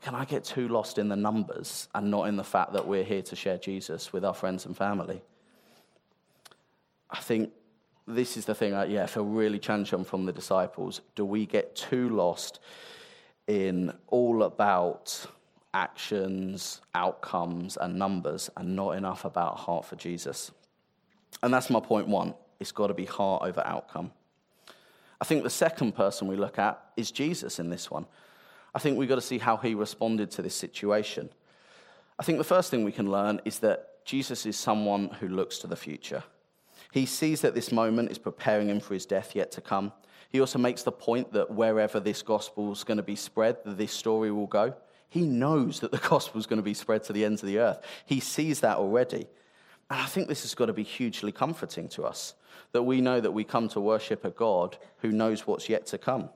can 0.02 0.16
I 0.16 0.26
get 0.26 0.44
too 0.44 0.68
lost 0.68 0.98
in 0.98 1.10
the 1.10 1.16
numbers 1.16 1.90
and 1.94 2.10
not 2.10 2.28
in 2.28 2.36
the 2.36 2.44
fact 2.44 2.74
that 2.74 2.88
we're 2.88 3.04
here 3.04 3.24
to 3.24 3.36
share 3.36 3.58
Jesus 3.58 4.14
with 4.14 4.24
our 4.24 4.34
friends 4.34 4.66
and 4.66 4.78
family? 4.78 5.22
I 7.10 7.20
think 7.20 7.52
this 8.08 8.38
is 8.38 8.46
the 8.46 8.56
thing 8.56 8.74
I 8.74 8.86
yeah, 8.86 9.04
I 9.04 9.08
feel 9.08 9.26
really 9.26 9.60
challenged 9.60 9.94
on 9.94 10.04
from 10.04 10.26
the 10.26 10.34
disciples. 10.34 11.02
Do 11.16 11.26
we 11.26 11.46
get 11.46 11.76
too 11.76 12.10
lost 12.10 12.60
in 13.48 13.94
all 14.08 14.44
about 14.44 15.26
actions, 15.74 16.82
outcomes, 16.94 17.78
and 17.78 17.98
numbers, 17.98 18.50
and 18.58 18.76
not 18.76 18.92
enough 18.92 19.26
about 19.26 19.58
heart 19.58 19.86
for 19.86 19.96
Jesus? 19.96 20.52
And 21.42 21.54
that's 21.54 21.70
my 21.70 21.80
point 21.80 22.08
one. 22.08 22.36
It's 22.60 22.72
got 22.72 22.88
to 22.88 22.94
be 22.94 23.06
heart 23.06 23.44
over 23.44 23.62
outcome. 23.66 24.12
I 25.20 25.26
think 25.26 25.44
the 25.44 25.50
second 25.50 25.94
person 25.94 26.28
we 26.28 26.36
look 26.36 26.60
at 26.60 26.82
is 26.98 27.12
Jesus 27.12 27.60
in 27.60 27.70
this 27.70 27.90
one. 27.90 28.06
I 28.76 28.80
think 28.80 28.98
we've 28.98 29.10
got 29.10 29.16
to 29.16 29.22
see 29.22 29.38
how 29.38 29.58
he 29.58 29.76
responded 29.76 30.32
to 30.32 30.42
this 30.42 30.56
situation. 30.56 31.30
I 32.20 32.24
think 32.24 32.38
the 32.38 32.44
first 32.44 32.70
thing 32.72 32.84
we 32.84 32.92
can 32.92 33.12
learn 33.12 33.42
is 33.46 33.60
that 33.60 34.06
Jesus 34.06 34.46
is 34.46 34.58
someone 34.58 35.10
who 35.20 35.28
looks 35.28 35.60
to 35.60 35.68
the 35.68 35.76
future. 35.76 36.24
He 36.92 37.06
sees 37.06 37.42
that 37.42 37.56
this 37.56 37.72
moment 37.72 38.12
is 38.12 38.18
preparing 38.18 38.70
him 38.70 38.80
for 38.80 38.94
his 38.94 39.06
death 39.06 39.36
yet 39.36 39.52
to 39.54 39.62
come. 39.62 39.92
He 40.34 40.42
also 40.42 40.58
makes 40.58 40.82
the 40.82 40.92
point 40.92 41.32
that 41.34 41.52
wherever 41.52 42.00
this 42.00 42.24
gospel 42.24 42.72
is 42.72 42.84
going 42.84 42.98
to 42.98 43.04
be 43.04 43.16
spread, 43.16 43.58
this 43.66 43.92
story 43.92 44.32
will 44.32 44.48
go. 44.48 44.74
He 45.08 45.22
knows 45.22 45.80
that 45.82 45.92
the 45.92 46.00
gospel 46.10 46.40
is 46.40 46.48
going 46.48 46.58
to 46.58 46.64
be 46.64 46.74
spread 46.74 47.04
to 47.04 47.14
the 47.14 47.24
ends 47.24 47.44
of 47.44 47.48
the 47.48 47.60
earth. 47.60 47.80
He 48.08 48.20
sees 48.20 48.60
that 48.62 48.78
already. 48.78 49.28
And 49.92 50.02
I 50.02 50.06
think 50.08 50.28
this 50.28 50.42
has 50.42 50.56
got 50.56 50.66
to 50.66 50.74
be 50.74 50.82
hugely 50.82 51.32
comforting 51.32 51.88
to 51.90 52.04
us 52.04 52.34
that 52.72 52.82
we 52.82 53.00
know 53.00 53.22
that 53.22 53.32
we 53.32 53.44
come 53.44 53.70
to 53.70 53.80
worship 53.80 54.26
a 54.26 54.32
God 54.32 54.76
who 54.98 55.12
knows 55.12 55.46
what's 55.46 55.70
yet 55.70 55.86
to 55.88 56.00
come. 56.00 56.30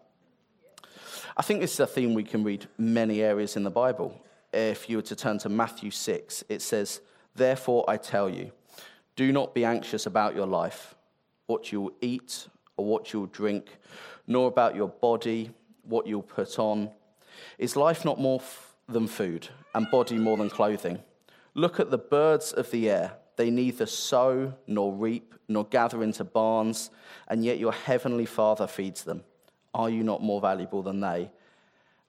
I 1.36 1.42
think 1.42 1.60
this 1.60 1.74
is 1.74 1.80
a 1.80 1.88
theme 1.88 2.13
we 2.13 2.24
can 2.24 2.44
read 2.44 2.68
many 2.77 3.24
areas 3.24 3.56
in 3.56 3.63
the 3.63 3.72
Bible. 3.72 4.24
If 4.54 4.88
you 4.92 4.98
were 4.98 5.04
to 5.04 5.16
turn 5.16 5.39
to 5.39 5.50
Matthew 5.50 5.89
6, 5.89 6.44
it 6.50 6.62
says, 6.62 7.01
Therefore 7.34 7.84
I 7.88 7.98
tell 7.98 8.30
you, 8.30 8.51
do 9.16 9.32
not 9.32 9.56
be 9.56 9.66
anxious 9.66 10.06
about 10.06 10.36
your 10.36 10.46
life, 10.46 10.94
what 11.48 11.72
you'll 11.72 11.94
eat 12.00 12.48
or 12.77 12.86
what 12.86 13.12
you'll 13.12 13.25
drink, 13.27 13.77
nor 14.27 14.48
about 14.48 14.75
your 14.75 14.88
body, 14.88 15.51
what 15.84 16.07
you'll 16.07 16.22
put 16.22 16.57
on. 16.60 16.89
Is 17.57 17.75
life 17.75 18.05
not 18.05 18.19
more 18.19 18.39
f- 18.39 18.75
than 18.88 19.07
food, 19.07 19.50
and 19.74 19.89
body 19.91 20.17
more 20.17 20.38
than 20.38 20.50
clothing? 20.50 21.00
Look 21.53 21.79
at 21.79 21.91
the 21.91 21.98
birds 21.98 22.53
of 22.53 22.72
the 22.72 22.89
air. 22.89 23.13
They 23.36 23.50
neither 23.50 23.86
sow 23.86 24.53
nor 24.65 24.93
reap 24.93 25.34
nor 25.48 25.65
gather 25.65 26.03
into 26.03 26.24
barns, 26.24 26.89
and 27.27 27.43
yet 27.43 27.57
your 27.57 27.72
heavenly 27.72 28.25
Father 28.25 28.67
feeds 28.67 29.03
them. 29.03 29.24
Are 29.74 29.89
you 29.89 30.03
not 30.03 30.22
more 30.22 30.41
valuable 30.41 30.81
than 30.81 31.00
they? 31.00 31.31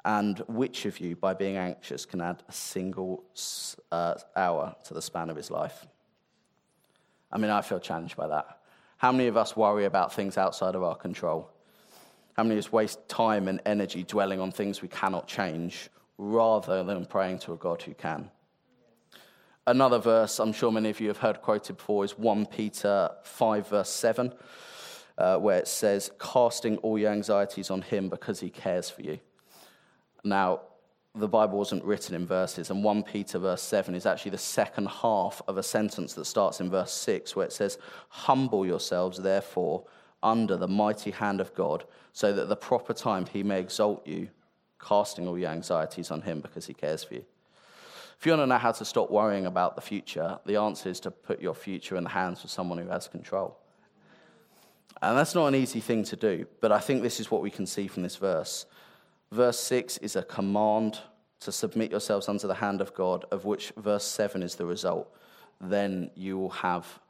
And 0.05 0.39
which 0.49 0.87
of 0.87 1.01
you, 1.01 1.17
by 1.17 1.35
being 1.35 1.57
anxious, 1.57 2.07
can 2.07 2.21
add 2.21 2.43
a 2.49 2.53
single 2.53 3.25
uh, 3.93 4.15
hour 4.35 4.75
to 4.85 4.95
the 4.95 5.03
span 5.03 5.29
of 5.29 5.37
his 5.37 5.51
life? 5.51 5.87
I 7.31 7.39
mean, 7.39 7.51
I 7.51 7.61
feel 7.61 7.79
challenged 7.79 8.17
by 8.17 8.29
that. 8.29 8.58
How 8.99 9.13
many 9.13 9.29
of 9.29 9.37
us 9.37 9.57
worry 9.57 9.85
about 9.85 10.13
things 10.13 10.37
outside 10.37 10.75
of 10.75 10.83
our 10.83 10.97
control? 10.97 11.49
How 12.37 12.43
many 12.43 12.57
of 12.57 12.65
us 12.65 12.73
waste 12.73 13.09
time 13.09 13.47
and 13.47 13.61
energy 13.65 14.03
dwelling 14.03 14.41
on 14.41 14.51
things 14.51 14.83
we 14.83 14.89
cannot 14.89 15.29
change 15.29 15.89
rather 16.19 16.83
than 16.83 17.07
praying 17.07 17.39
to 17.41 17.53
a 17.53 17.57
God 17.57 17.81
who 17.83 17.95
can? 17.95 18.29
Another 19.69 19.99
verse 19.99 20.41
I'm 20.41 20.53
sure 20.53 20.73
many 20.73 20.91
of 20.91 20.99
you 20.99 21.09
have 21.09 21.19
heard 21.19 21.43
quoted 21.43 21.77
before 21.77 22.05
is 22.05 22.19
1 22.19 22.47
Peter 22.47 23.11
5, 23.23 23.69
verse 23.69 23.91
7, 23.91 24.33
uh, 25.17 25.37
where 25.37 25.59
it 25.59 25.69
says, 25.69 26.11
Casting 26.19 26.79
all 26.79 26.99
your 26.99 27.13
anxieties 27.13 27.71
on 27.71 27.83
him 27.83 28.09
because 28.09 28.41
he 28.41 28.51
cares 28.51 28.91
for 28.91 29.03
you. 29.03 29.21
Now, 30.25 30.63
the 31.19 31.29
Bible 31.29 31.59
wasn't 31.59 31.85
written 31.85 32.15
in 32.15 32.27
verses, 32.27 32.71
and 32.71 32.83
1 32.83 33.03
Peter 33.03 33.39
verse 33.39 33.63
7 33.63 33.95
is 33.95 34.07
actually 34.07 34.31
the 34.31 34.39
second 34.39 34.89
half 34.89 35.43
of 35.49 35.57
a 35.57 35.63
sentence 35.63 36.15
that 36.15 36.25
starts 36.25 36.61
in 36.61 36.71
verse 36.71 36.93
6, 36.93 37.37
where 37.37 37.47
it 37.47 37.53
says, 37.53 37.79
Humble 38.09 38.67
yourselves, 38.67 39.19
therefore, 39.19 39.85
under 40.23 40.57
the 40.57 40.69
mighty 40.69 41.11
hand 41.11 41.41
of 41.41 41.55
God, 41.55 41.85
so 42.13 42.33
that 42.33 42.43
at 42.43 42.49
the 42.49 42.57
proper 42.57 42.93
time 42.93 43.27
he 43.27 43.43
may 43.43 43.61
exalt 43.61 44.07
you, 44.07 44.29
casting 44.81 45.29
all 45.29 45.39
your 45.39 45.51
anxieties 45.51 46.11
on 46.11 46.23
him 46.23 46.41
because 46.41 46.67
he 46.67 46.75
cares 46.75 47.05
for 47.05 47.15
you. 47.15 47.25
If 48.19 48.27
you 48.27 48.33
want 48.33 48.43
to 48.43 48.47
know 48.47 48.59
how 48.59 48.73
to 48.73 48.85
stop 48.85 49.11
worrying 49.11 49.47
about 49.47 49.77
the 49.77 49.81
future, 49.81 50.41
the 50.45 50.57
answer 50.57 50.89
is 50.89 50.99
to 51.01 51.11
put 51.11 51.41
your 51.41 51.55
future 51.55 51.97
in 51.97 52.03
the 52.03 52.11
hands 52.11 52.43
of 52.43 52.51
someone 52.51 52.79
who 52.79 52.89
has 52.89 53.07
control. 53.07 53.57
And 55.01 55.17
that's 55.17 55.35
not 55.35 55.47
an 55.47 55.55
easy 55.55 55.81
thing 55.81 56.03
to 56.05 56.17
do, 56.17 56.47
but 56.61 56.73
I 56.73 56.81
think 56.81 57.03
this 57.03 57.21
is 57.21 57.31
what 57.31 57.43
we 57.43 57.51
can 57.51 57.67
see 57.67 57.87
from 57.87 58.03
this 58.03 58.17
verse. 58.17 58.67
Verse 59.31 59.59
6 59.61 59.99
is 59.99 60.17
a 60.17 60.23
command 60.23 60.99
to 61.41 61.53
submit 61.53 61.91
yourselves 61.91 62.29
unto 62.29 62.47
the 62.47 62.55
hand 62.55 62.81
of 62.81 62.95
God, 62.95 63.25
of 63.31 63.45
which 63.45 63.73
verse 63.77 64.05
7 64.05 64.43
is 64.43 64.57
the 64.57 64.67
result. 64.67 65.15
Then 65.61 66.11
you 66.15 66.39
will 66.39 66.51
have 66.51 67.01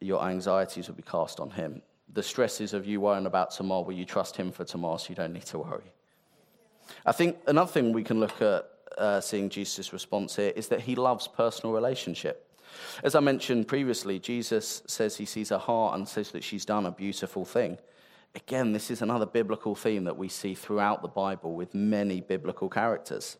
your 0.00 0.24
anxieties 0.24 0.88
will 0.88 0.94
be 0.94 1.02
cast 1.02 1.40
on 1.40 1.50
Him. 1.50 1.82
The 2.12 2.22
stresses 2.22 2.72
of 2.72 2.86
you 2.86 3.00
worrying 3.00 3.26
about 3.26 3.50
tomorrow, 3.50 3.82
will 3.82 3.94
you 3.94 4.04
trust 4.04 4.36
Him 4.36 4.50
for 4.50 4.64
tomorrow 4.64 4.96
so 4.96 5.10
you 5.10 5.14
don't 5.14 5.32
need 5.32 5.46
to 5.46 5.58
worry? 5.58 5.92
I 7.04 7.12
think 7.12 7.36
another 7.46 7.70
thing 7.70 7.92
we 7.92 8.02
can 8.02 8.18
look 8.18 8.40
at 8.40 8.68
uh, 8.98 9.20
seeing 9.20 9.48
Jesus' 9.48 9.92
response 9.92 10.36
here 10.36 10.52
is 10.56 10.68
that 10.68 10.80
He 10.80 10.94
loves 10.94 11.28
personal 11.28 11.74
relationship. 11.74 12.50
As 13.02 13.14
I 13.14 13.20
mentioned 13.20 13.68
previously, 13.68 14.18
Jesus 14.18 14.82
says 14.86 15.16
he 15.16 15.24
sees 15.24 15.48
her 15.48 15.58
heart 15.58 15.96
and 15.96 16.06
says 16.06 16.30
that 16.30 16.44
she's 16.44 16.64
done 16.64 16.86
a 16.86 16.90
beautiful 16.90 17.44
thing. 17.44 17.78
Again, 18.34 18.72
this 18.72 18.90
is 18.90 19.02
another 19.02 19.26
biblical 19.26 19.74
theme 19.74 20.04
that 20.04 20.16
we 20.16 20.28
see 20.28 20.54
throughout 20.54 21.02
the 21.02 21.08
Bible 21.08 21.54
with 21.54 21.74
many 21.74 22.20
biblical 22.20 22.68
characters. 22.68 23.36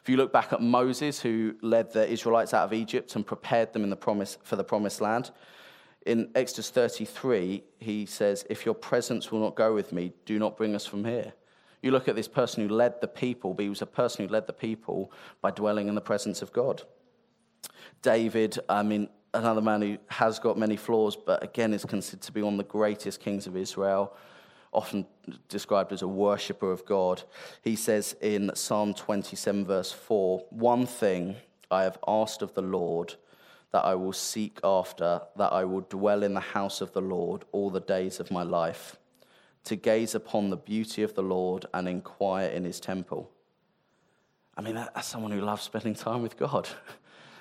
If 0.00 0.08
you 0.08 0.16
look 0.16 0.32
back 0.32 0.52
at 0.52 0.62
Moses, 0.62 1.20
who 1.20 1.56
led 1.60 1.92
the 1.92 2.08
Israelites 2.08 2.54
out 2.54 2.64
of 2.64 2.72
Egypt 2.72 3.14
and 3.16 3.26
prepared 3.26 3.72
them 3.72 3.84
in 3.84 3.90
the 3.90 3.96
promise, 3.96 4.38
for 4.42 4.56
the 4.56 4.64
promised 4.64 5.00
land, 5.00 5.30
in 6.06 6.30
Exodus 6.34 6.70
33, 6.70 7.64
he 7.78 8.06
says, 8.06 8.46
If 8.48 8.64
your 8.64 8.74
presence 8.74 9.32
will 9.32 9.40
not 9.40 9.56
go 9.56 9.74
with 9.74 9.92
me, 9.92 10.12
do 10.24 10.38
not 10.38 10.56
bring 10.56 10.74
us 10.74 10.86
from 10.86 11.04
here. 11.04 11.32
You 11.82 11.90
look 11.90 12.08
at 12.08 12.16
this 12.16 12.28
person 12.28 12.66
who 12.66 12.74
led 12.74 13.00
the 13.00 13.08
people, 13.08 13.52
but 13.52 13.64
he 13.64 13.68
was 13.68 13.82
a 13.82 13.86
person 13.86 14.24
who 14.24 14.32
led 14.32 14.46
the 14.46 14.52
people 14.52 15.12
by 15.40 15.50
dwelling 15.50 15.88
in 15.88 15.94
the 15.94 16.00
presence 16.00 16.42
of 16.42 16.52
God. 16.52 16.82
David, 18.02 18.58
I 18.68 18.82
mean, 18.82 19.08
another 19.34 19.60
man 19.60 19.82
who 19.82 19.98
has 20.08 20.38
got 20.38 20.58
many 20.58 20.76
flaws, 20.76 21.16
but 21.16 21.42
again 21.42 21.72
is 21.72 21.84
considered 21.84 22.22
to 22.22 22.32
be 22.32 22.42
one 22.42 22.54
of 22.54 22.58
the 22.58 22.64
greatest 22.64 23.20
kings 23.20 23.46
of 23.46 23.56
Israel, 23.56 24.16
often 24.72 25.06
described 25.48 25.92
as 25.92 26.02
a 26.02 26.08
worshipper 26.08 26.70
of 26.70 26.84
God. 26.84 27.22
He 27.62 27.76
says 27.76 28.16
in 28.20 28.50
Psalm 28.54 28.94
27, 28.94 29.64
verse 29.64 29.92
4 29.92 30.44
One 30.50 30.86
thing 30.86 31.36
I 31.70 31.82
have 31.84 31.98
asked 32.06 32.42
of 32.42 32.54
the 32.54 32.62
Lord 32.62 33.14
that 33.72 33.84
I 33.84 33.94
will 33.94 34.12
seek 34.12 34.58
after, 34.64 35.20
that 35.36 35.52
I 35.52 35.64
will 35.64 35.82
dwell 35.82 36.22
in 36.22 36.34
the 36.34 36.40
house 36.40 36.80
of 36.80 36.92
the 36.92 37.00
Lord 37.00 37.44
all 37.52 37.70
the 37.70 37.80
days 37.80 38.20
of 38.20 38.30
my 38.30 38.42
life, 38.42 38.96
to 39.64 39.76
gaze 39.76 40.14
upon 40.14 40.50
the 40.50 40.56
beauty 40.56 41.02
of 41.02 41.14
the 41.14 41.22
Lord 41.22 41.66
and 41.74 41.88
inquire 41.88 42.48
in 42.48 42.64
his 42.64 42.80
temple. 42.80 43.30
I 44.56 44.62
mean, 44.62 44.76
that's 44.76 45.06
someone 45.06 45.32
who 45.32 45.42
loves 45.42 45.62
spending 45.62 45.94
time 45.94 46.22
with 46.22 46.38
God. 46.38 46.68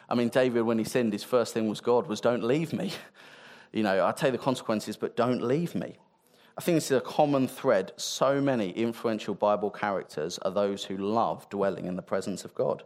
I 0.10 0.16
mean, 0.16 0.30
David, 0.30 0.62
when 0.64 0.78
he 0.78 0.84
sinned, 0.84 1.14
his 1.14 1.24
first 1.24 1.54
thing 1.54 1.68
was 1.68 1.82
God 1.82 2.08
was, 2.08 2.22
don't 2.22 2.44
leave 2.44 2.74
me. 2.74 2.92
You 3.74 3.84
know, 3.84 4.06
I'll 4.06 4.16
you 4.22 4.32
the 4.32 4.38
consequences, 4.38 4.96
but 4.96 5.18
don't 5.18 5.42
leave 5.42 5.76
me. 5.76 5.98
I 6.58 6.62
think 6.62 6.78
this 6.78 6.92
is 6.92 6.98
a 6.98 7.02
common 7.02 7.46
thread. 7.46 7.92
So 7.98 8.40
many 8.40 8.70
influential 8.70 9.36
Bible 9.36 9.70
characters 9.70 10.40
are 10.40 10.52
those 10.52 10.86
who 10.86 10.96
love 10.96 11.50
dwelling 11.50 11.86
in 11.86 11.98
the 11.98 12.02
presence 12.02 12.46
of 12.46 12.56
God. 12.56 12.84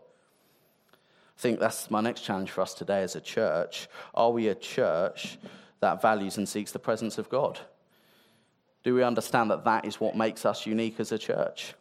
I 0.91 1.41
think 1.41 1.59
that's 1.59 1.91
my 1.91 2.01
next 2.01 2.21
challenge 2.21 2.49
for 2.49 2.61
us 2.61 2.73
today 2.73 3.03
as 3.03 3.15
a 3.15 3.21
church. 3.21 3.87
Are 4.15 4.31
we 4.31 4.47
a 4.47 4.55
church 4.55 5.37
that 5.79 6.01
values 6.01 6.37
and 6.37 6.49
seeks 6.49 6.71
the 6.71 6.79
presence 6.79 7.19
of 7.19 7.29
God? 7.29 7.59
Do 8.83 8.95
we 8.95 9.03
understand 9.03 9.51
that 9.51 9.65
that 9.65 9.85
is 9.85 9.99
what 9.99 10.17
makes 10.17 10.45
us 10.45 10.65
unique 10.65 10.99
as 10.99 11.11
a 11.11 11.19
church? 11.19 11.75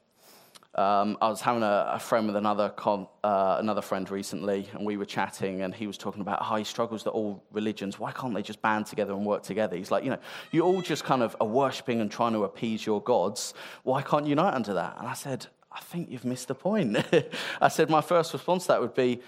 Um, 0.79 1.19
I 1.21 1.29
was 1.29 1.41
having 1.41 1.65
a, 1.65 1.91
a 1.95 1.99
friend 1.99 2.29
with 2.29 2.37
another, 2.37 2.69
con, 2.69 3.09
uh, 3.25 3.57
another 3.59 3.83
friend 3.83 4.09
recently, 4.09 4.69
and 4.75 4.87
we 4.87 4.97
were 4.97 5.05
chatting, 5.05 5.63
and 5.63 5.75
he 5.75 5.89
was 5.89 5.99
talking 5.99 6.21
about 6.21 6.45
how 6.45 6.55
he 6.55 6.63
struggles 6.63 7.03
that 7.03 7.11
all 7.11 7.43
religions, 7.51 7.99
why 7.99 8.13
can't 8.13 8.33
they 8.33 8.43
just 8.43 8.63
band 8.63 8.87
together 8.87 9.13
and 9.13 9.27
work 9.27 9.43
together? 9.43 9.77
He's 9.77 9.91
like, 9.91 10.05
you 10.05 10.11
know, 10.11 10.21
you 10.53 10.61
all 10.61 10.81
just 10.81 11.03
kind 11.03 11.25
of 11.25 11.35
are 11.41 11.49
worshipping 11.49 12.01
and 12.01 12.09
trying 12.09 12.33
to 12.35 12.45
appease 12.45 12.87
your 12.87 13.03
gods. 13.03 13.55
Why 13.83 14.03
can't 14.03 14.25
you 14.27 14.31
unite 14.31 14.55
under 14.55 14.73
that? 14.75 14.99
And 15.01 15.09
I 15.09 15.15
said, 15.15 15.49
I 15.73 15.81
think 15.81 16.13
you've 16.13 16.25
missed 16.25 16.47
the 16.47 16.55
point. 16.55 16.97
I 17.61 17.67
said, 17.67 17.91
my 17.91 18.01
first 18.01 18.33
response 18.33 18.67
to 18.67 18.69
that 18.69 18.81
would 18.81 18.95
be, 18.95 19.21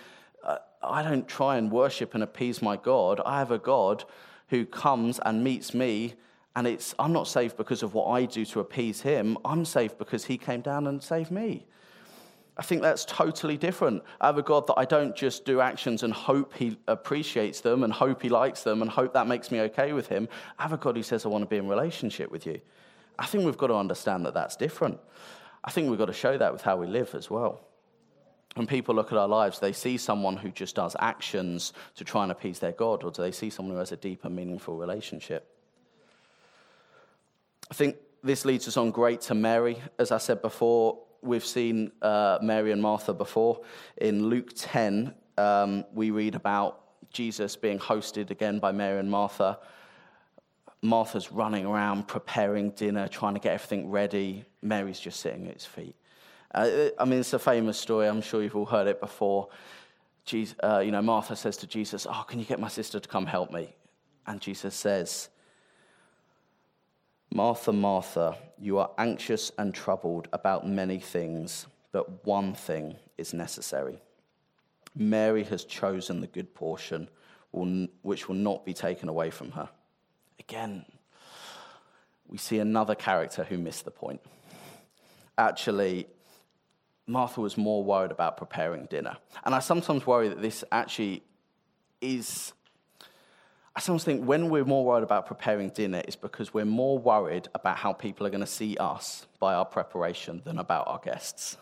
uh, 0.45 0.59
I 0.85 1.03
don't 1.03 1.27
try 1.27 1.57
and 1.57 1.73
worship 1.73 2.15
and 2.15 2.23
appease 2.23 2.63
my 2.63 2.77
God. 2.77 3.21
I 3.27 3.41
have 3.41 3.51
a 3.51 3.59
God 3.59 4.05
who 4.51 4.65
comes 4.67 5.19
and 5.27 5.43
meets 5.43 5.75
me 5.75 6.15
and 6.57 6.67
it's, 6.67 6.95
I'm 6.99 7.13
not 7.13 7.29
saved 7.29 7.57
because 7.57 7.83
of 7.83 7.95
what 7.95 8.07
I 8.09 8.25
do 8.25 8.45
to 8.47 8.61
appease 8.61 9.01
him. 9.01 9.39
I'm 9.45 9.65
saved 9.65 9.99
because 9.99 10.25
he 10.25 10.37
came 10.37 10.61
down 10.61 10.87
and 10.87 11.03
saved 11.03 11.31
me. 11.31 11.67
I 12.57 12.63
think 12.63 12.83
that's 12.83 13.05
totally 13.05 13.57
different. 13.57 14.03
I 14.21 14.27
have 14.27 14.37
a 14.37 14.43
God 14.43 14.67
that 14.67 14.75
I 14.77 14.85
don't 14.85 15.17
just 15.17 15.45
do 15.45 15.61
actions 15.61 16.03
and 16.03 16.13
hope 16.13 16.53
he 16.55 16.77
appreciates 16.89 17.61
them 17.61 17.85
and 17.85 17.93
hope 17.93 18.21
he 18.21 18.29
likes 18.29 18.65
them 18.65 18.83
and 18.83 18.91
hope 18.91 19.15
that 19.15 19.27
makes 19.27 19.51
me 19.51 19.61
okay 19.63 19.93
with 19.93 20.09
him. 20.09 20.29
I 20.59 20.63
have 20.65 20.73
a 20.73 20.77
God 20.77 20.97
who 20.97 21.03
says, 21.03 21.25
I 21.25 21.29
want 21.29 21.43
to 21.43 21.49
be 21.49 21.57
in 21.57 21.69
relationship 21.69 22.31
with 22.31 22.45
you. 22.47 22.61
I 23.19 23.27
think 23.27 23.45
we've 23.45 23.57
got 23.57 23.69
to 23.69 23.77
understand 23.77 24.27
that 24.27 24.35
that's 24.35 24.57
different. 24.57 24.99
I 25.65 25.71
think 25.71 25.89
we've 25.89 25.99
got 25.99 26.07
to 26.07 26.13
show 26.13 26.37
that 26.37 26.53
with 26.53 26.63
how 26.63 26.77
we 26.77 26.87
live 26.87 27.15
as 27.15 27.31
well. 27.31 27.61
when 28.57 28.67
people 28.67 28.95
look 28.95 29.13
at 29.13 29.19
our 29.19 29.29
lives, 29.29 29.61
they 29.61 29.73
see 29.73 29.97
someone 29.97 30.37
who 30.37 30.51
just 30.51 30.75
does 30.75 30.97
actions 30.99 31.73
to 31.95 32.05
try 32.05 32.25
and 32.25 32.33
appease 32.33 32.59
their 32.59 32.73
God, 32.73 33.05
or 33.05 33.11
do 33.11 33.23
they 33.23 33.31
see 33.31 33.49
someone 33.49 33.75
who 33.75 33.79
has 33.79 33.93
a 33.93 33.97
deeper, 33.97 34.29
meaningful 34.29 34.77
relationship? 34.77 35.60
I 37.71 37.75
think 37.75 37.97
this 38.23 38.45
leads 38.45 38.67
us 38.67 38.77
on 38.77 38.91
great 38.91 39.21
to 39.23 39.35
Mary. 39.35 39.81
As 39.99 40.11
I 40.11 40.19
said 40.19 40.43
before, 40.43 40.99
we've 41.23 41.45
seen 41.45 41.93
uh, 42.03 42.39
Mary 42.43 42.73
and 42.73 42.83
Martha 42.83 43.15
before. 43.15 43.61
In 43.99 44.27
Luke 44.27 44.51
10, 44.57 45.15
um, 45.39 45.85
we 45.95 46.11
read 46.11 46.35
about 46.35 46.81
Jesus 47.13 47.55
being 47.57 47.79
hosted 47.79 48.31
again 48.31 48.59
by 48.59 48.73
Mary 48.73 48.99
and 48.99 49.11
Martha. 49.11 49.59
Martha's 50.83 51.31
running 51.31 51.65
around 51.65 52.09
preparing 52.09 52.71
dinner, 52.71 53.07
trying 53.07 53.35
to 53.35 53.41
get 53.41 53.55
everything 53.55 53.89
ready. 53.89 54.45
Mary's 54.63 54.99
just 54.99 55.21
sitting 55.21 55.47
at 55.47 55.55
his 55.55 55.67
feet. 55.67 55.95
Uh, 56.53 56.89
I 56.99 57.05
mean, 57.05 57.21
it's 57.21 57.33
a 57.33 57.39
famous 57.39 57.79
story. 57.79 58.09
I'm 58.09 58.23
sure 58.23 58.43
you've 58.43 58.57
all 58.57 58.67
heard 58.67 58.89
it 58.89 59.01
before. 59.01 59.49
Uh, 60.63 60.79
you 60.79 60.91
know, 60.91 61.03
Martha 61.03 61.35
says 61.35 61.57
to 61.59 61.67
Jesus, 61.67 62.07
"Oh, 62.09 62.25
can 62.27 62.39
you 62.39 62.45
get 62.45 62.61
my 62.61 62.69
sister 62.69 63.01
to 63.01 63.09
come 63.09 63.27
help 63.27 63.51
me?" 63.51 63.75
And 64.27 64.41
Jesus 64.41 64.75
says, 64.75 65.29
"Martha, 67.33 67.73
Martha, 67.73 68.37
you 68.59 68.79
are 68.79 68.91
anxious 68.99 69.53
and 69.57 69.75
troubled 69.75 70.29
about 70.33 70.67
many 70.67 70.99
things, 70.99 71.67
but 71.93 72.25
one 72.27 72.55
thing 72.55 72.97
is 73.17 73.33
necessary. 73.33 74.03
Mary 74.95 75.45
has 75.45 75.65
chosen 75.65 76.21
the 76.21 76.27
good 76.27 76.55
portion, 76.55 77.09
which 78.03 78.29
will 78.29 78.35
not 78.35 78.65
be 78.65 78.75
taken 78.75 79.09
away 79.09 79.31
from 79.31 79.53
her." 79.53 79.69
Again, 80.39 80.85
we 82.27 82.39
see 82.39 82.59
another 82.59 82.95
character 82.95 83.45
who 83.45 83.59
missed 83.59 83.85
the 83.85 83.91
point. 83.91 84.21
Actually, 85.39 86.09
Martha 87.07 87.41
was 87.41 87.57
more 87.57 87.83
worried 87.83 88.11
about 88.11 88.37
preparing 88.37 88.87
dinner. 88.87 89.17
And 89.45 89.55
I 89.55 89.61
sometimes 89.61 90.07
worry 90.07 90.29
that 90.29 90.43
this 90.43 90.65
actually 90.71 91.23
is. 92.01 92.53
I 93.75 93.81
sometimes 93.81 94.05
think 94.05 94.25
when 94.27 94.51
we're 94.51 94.65
more 94.65 94.85
worried 94.85 95.05
about 95.05 95.27
preparing 95.27 95.69
dinner, 95.71 96.03
it's 96.05 96.17
because 96.17 96.53
we're 96.53 96.65
more 96.65 96.99
worried 96.99 97.49
about 97.55 97.77
how 97.77 97.93
people 97.93 98.27
are 98.27 98.31
going 98.31 98.41
to 98.41 98.47
see 98.47 98.77
us 98.79 99.27
by 99.39 99.55
our 99.55 99.65
preparation 99.65 100.43
than 100.45 100.59
about 100.59 100.89
our 100.89 100.99
guests. 100.99 101.57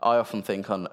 I 0.00 0.16
often 0.16 0.42
think 0.42 0.68
on 0.70 0.88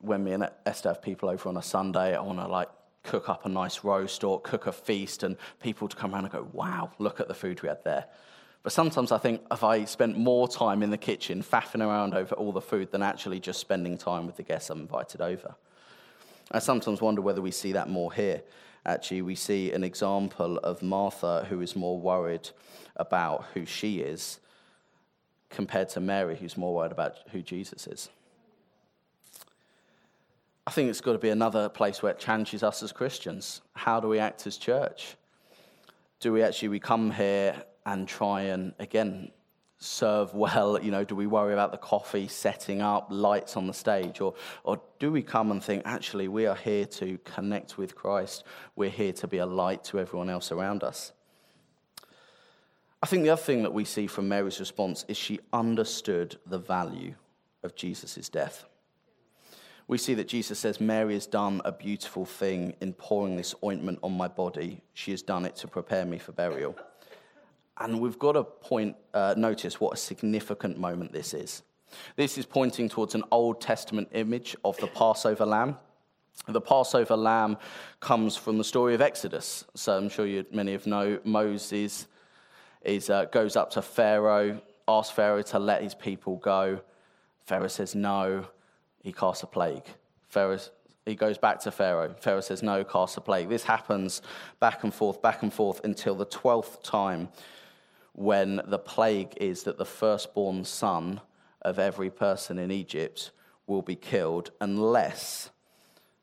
when 0.00 0.22
me 0.22 0.32
and 0.32 0.48
Esther 0.64 0.90
have 0.90 1.02
people 1.02 1.28
over 1.28 1.48
on 1.48 1.56
a 1.56 1.62
Sunday, 1.62 2.14
I 2.14 2.20
want 2.20 2.38
to 2.38 2.46
like 2.46 2.68
cook 3.02 3.28
up 3.28 3.44
a 3.46 3.48
nice 3.48 3.82
roast 3.82 4.22
or 4.22 4.40
cook 4.40 4.66
a 4.66 4.72
feast 4.72 5.22
and 5.22 5.36
people 5.60 5.88
to 5.88 5.96
come 5.96 6.14
around 6.14 6.24
and 6.24 6.32
go, 6.32 6.48
wow, 6.52 6.90
look 6.98 7.20
at 7.20 7.26
the 7.26 7.34
food 7.34 7.60
we 7.62 7.68
had 7.68 7.82
there. 7.82 8.04
But 8.62 8.72
sometimes 8.72 9.12
I 9.12 9.18
think 9.18 9.40
if 9.50 9.64
I 9.64 9.84
spent 9.84 10.16
more 10.16 10.46
time 10.46 10.82
in 10.82 10.90
the 10.90 10.98
kitchen 10.98 11.42
faffing 11.42 11.80
around 11.80 12.14
over 12.14 12.34
all 12.34 12.52
the 12.52 12.60
food 12.60 12.92
than 12.92 13.02
actually 13.02 13.40
just 13.40 13.60
spending 13.60 13.96
time 13.96 14.26
with 14.26 14.36
the 14.36 14.42
guests 14.42 14.70
I'm 14.70 14.80
invited 14.80 15.20
over. 15.20 15.54
I 16.50 16.58
sometimes 16.60 17.00
wonder 17.00 17.20
whether 17.20 17.40
we 17.40 17.50
see 17.50 17.72
that 17.72 17.88
more 17.88 18.12
here. 18.12 18.42
Actually, 18.86 19.22
we 19.22 19.34
see 19.34 19.72
an 19.72 19.84
example 19.84 20.58
of 20.58 20.82
Martha 20.82 21.46
who 21.48 21.60
is 21.60 21.76
more 21.76 21.98
worried 21.98 22.50
about 22.96 23.44
who 23.54 23.66
she 23.66 24.00
is 24.00 24.40
compared 25.50 25.88
to 25.90 26.00
Mary, 26.00 26.36
who's 26.36 26.56
more 26.56 26.74
worried 26.74 26.92
about 26.92 27.18
who 27.32 27.42
Jesus 27.42 27.86
is. 27.86 28.08
I 30.66 30.70
think 30.70 30.90
it's 30.90 31.00
got 31.00 31.12
to 31.12 31.18
be 31.18 31.30
another 31.30 31.68
place 31.70 32.02
where 32.02 32.12
it 32.12 32.18
challenges 32.18 32.62
us 32.62 32.82
as 32.82 32.92
Christians. 32.92 33.62
How 33.72 34.00
do 34.00 34.08
we 34.08 34.18
act 34.18 34.46
as 34.46 34.58
church? 34.58 35.16
Do 36.20 36.32
we 36.32 36.42
actually 36.42 36.68
we 36.68 36.80
come 36.80 37.10
here 37.10 37.62
and 37.86 38.06
try 38.06 38.42
and, 38.42 38.74
again, 38.78 39.30
serve 39.78 40.34
well? 40.34 40.82
You 40.82 40.90
know, 40.90 41.04
do 41.04 41.14
we 41.14 41.26
worry 41.26 41.52
about 41.52 41.72
the 41.72 41.78
coffee, 41.78 42.28
setting 42.28 42.82
up, 42.82 43.08
lights 43.10 43.56
on 43.56 43.66
the 43.66 43.72
stage? 43.72 44.20
Or, 44.20 44.34
or 44.64 44.80
do 44.98 45.10
we 45.10 45.22
come 45.22 45.50
and 45.50 45.62
think, 45.62 45.82
actually, 45.84 46.28
we 46.28 46.46
are 46.46 46.56
here 46.56 46.84
to 46.86 47.18
connect 47.24 47.78
with 47.78 47.94
Christ? 47.94 48.44
We're 48.76 48.90
here 48.90 49.12
to 49.14 49.28
be 49.28 49.38
a 49.38 49.46
light 49.46 49.84
to 49.84 50.00
everyone 50.00 50.30
else 50.30 50.50
around 50.52 50.82
us. 50.82 51.12
I 53.00 53.06
think 53.06 53.22
the 53.22 53.30
other 53.30 53.40
thing 53.40 53.62
that 53.62 53.72
we 53.72 53.84
see 53.84 54.08
from 54.08 54.28
Mary's 54.28 54.58
response 54.58 55.04
is 55.06 55.16
she 55.16 55.38
understood 55.52 56.36
the 56.46 56.58
value 56.58 57.14
of 57.62 57.76
Jesus' 57.76 58.28
death. 58.28 58.64
We 59.86 59.98
see 59.98 60.14
that 60.14 60.28
Jesus 60.28 60.58
says, 60.58 60.80
Mary 60.80 61.14
has 61.14 61.26
done 61.26 61.62
a 61.64 61.72
beautiful 61.72 62.26
thing 62.26 62.74
in 62.80 62.92
pouring 62.92 63.36
this 63.36 63.54
ointment 63.64 64.00
on 64.02 64.16
my 64.16 64.28
body. 64.28 64.82
She 64.92 65.12
has 65.12 65.22
done 65.22 65.46
it 65.46 65.56
to 65.56 65.68
prepare 65.68 66.04
me 66.04 66.18
for 66.18 66.32
burial. 66.32 66.76
And 67.80 68.00
we've 68.00 68.18
got 68.18 68.32
to 68.32 68.44
point, 68.44 68.96
uh, 69.14 69.34
notice 69.36 69.80
what 69.80 69.94
a 69.94 69.96
significant 69.96 70.78
moment 70.78 71.12
this 71.12 71.32
is. 71.32 71.62
This 72.16 72.36
is 72.36 72.44
pointing 72.44 72.88
towards 72.88 73.14
an 73.14 73.24
Old 73.30 73.60
Testament 73.60 74.08
image 74.12 74.56
of 74.64 74.76
the 74.78 74.88
Passover 74.88 75.46
lamb. 75.46 75.76
The 76.46 76.60
Passover 76.60 77.16
lamb 77.16 77.56
comes 78.00 78.36
from 78.36 78.58
the 78.58 78.64
story 78.64 78.94
of 78.94 79.00
Exodus. 79.00 79.64
So 79.74 79.96
I'm 79.96 80.08
sure 80.08 80.26
you, 80.26 80.44
many 80.52 80.74
of 80.74 80.86
know 80.86 81.18
Moses 81.24 82.06
is, 82.82 83.10
uh, 83.10 83.26
goes 83.26 83.56
up 83.56 83.70
to 83.72 83.82
Pharaoh, 83.82 84.60
asks 84.86 85.14
Pharaoh 85.14 85.42
to 85.42 85.58
let 85.58 85.82
his 85.82 85.94
people 85.94 86.36
go. 86.36 86.80
Pharaoh 87.44 87.68
says 87.68 87.94
no. 87.94 88.46
He 89.02 89.12
casts 89.12 89.42
a 89.42 89.46
plague. 89.46 89.84
Pharaoh 90.28 90.58
he 91.08 91.14
goes 91.14 91.38
back 91.38 91.58
to 91.60 91.70
Pharaoh. 91.70 92.14
Pharaoh 92.20 92.42
says, 92.42 92.62
No, 92.62 92.84
cast 92.84 93.16
a 93.16 93.22
plague. 93.22 93.48
This 93.48 93.64
happens 93.64 94.20
back 94.60 94.84
and 94.84 94.92
forth, 94.92 95.22
back 95.22 95.42
and 95.42 95.50
forth 95.50 95.82
until 95.82 96.14
the 96.14 96.26
12th 96.26 96.82
time 96.82 97.28
when 98.18 98.60
the 98.66 98.80
plague 98.80 99.32
is 99.40 99.62
that 99.62 99.78
the 99.78 99.84
firstborn 99.84 100.64
son 100.64 101.20
of 101.62 101.78
every 101.78 102.10
person 102.10 102.58
in 102.58 102.68
Egypt 102.68 103.30
will 103.68 103.80
be 103.80 103.94
killed 103.94 104.50
unless 104.60 105.50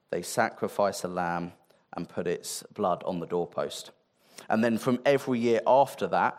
they 0.10 0.22
sacrifice 0.22 1.06
a 1.06 1.08
lamb 1.08 1.54
and 1.96 2.10
put 2.10 2.28
its 2.28 2.64
blood 2.74 3.02
on 3.06 3.22
the 3.22 3.26
doorpost. 3.26 3.92
And 4.50 4.62
then 4.62 4.78
from 4.78 5.00
every 5.06 5.40
year 5.40 5.62
after 5.66 6.06
that, 6.08 6.38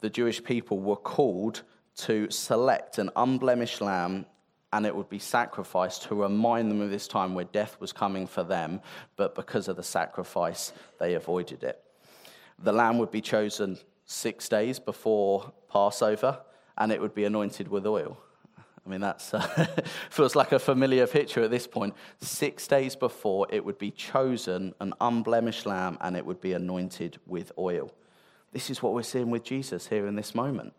the 0.00 0.10
Jewish 0.10 0.44
people 0.44 0.78
were 0.78 0.96
called 0.96 1.62
to 2.00 2.30
select 2.30 2.98
an 2.98 3.08
unblemished 3.16 3.80
lamb 3.80 4.26
and 4.74 4.84
it 4.84 4.94
would 4.94 5.08
be 5.08 5.18
sacrificed 5.18 6.02
to 6.02 6.14
remind 6.14 6.70
them 6.70 6.82
of 6.82 6.90
this 6.90 7.08
time 7.08 7.34
where 7.34 7.46
death 7.46 7.78
was 7.80 7.94
coming 7.94 8.26
for 8.26 8.44
them, 8.44 8.82
but 9.16 9.34
because 9.34 9.66
of 9.68 9.76
the 9.76 9.82
sacrifice, 9.82 10.74
they 11.00 11.14
avoided 11.14 11.64
it. 11.64 11.82
The 12.58 12.72
lamb 12.72 12.98
would 12.98 13.10
be 13.10 13.22
chosen 13.22 13.78
six 14.08 14.48
days 14.48 14.80
before 14.80 15.52
Passover, 15.70 16.40
and 16.78 16.90
it 16.90 17.00
would 17.00 17.14
be 17.14 17.24
anointed 17.24 17.68
with 17.68 17.86
oil. 17.86 18.18
I 18.56 18.90
mean, 18.90 19.02
that 19.02 19.22
uh, 19.34 19.40
feels 20.10 20.34
like 20.34 20.52
a 20.52 20.58
familiar 20.58 21.06
picture 21.06 21.42
at 21.42 21.50
this 21.50 21.66
point. 21.66 21.94
Six 22.22 22.66
days 22.66 22.96
before, 22.96 23.46
it 23.50 23.62
would 23.62 23.78
be 23.78 23.90
chosen 23.90 24.74
an 24.80 24.94
unblemished 24.98 25.66
lamb 25.66 25.98
and 26.00 26.16
it 26.16 26.24
would 26.24 26.40
be 26.40 26.54
anointed 26.54 27.18
with 27.26 27.52
oil. 27.58 27.92
This 28.52 28.70
is 28.70 28.82
what 28.82 28.94
we're 28.94 29.02
seeing 29.02 29.30
with 29.30 29.44
Jesus 29.44 29.88
here 29.88 30.06
in 30.06 30.16
this 30.16 30.34
moment. 30.34 30.72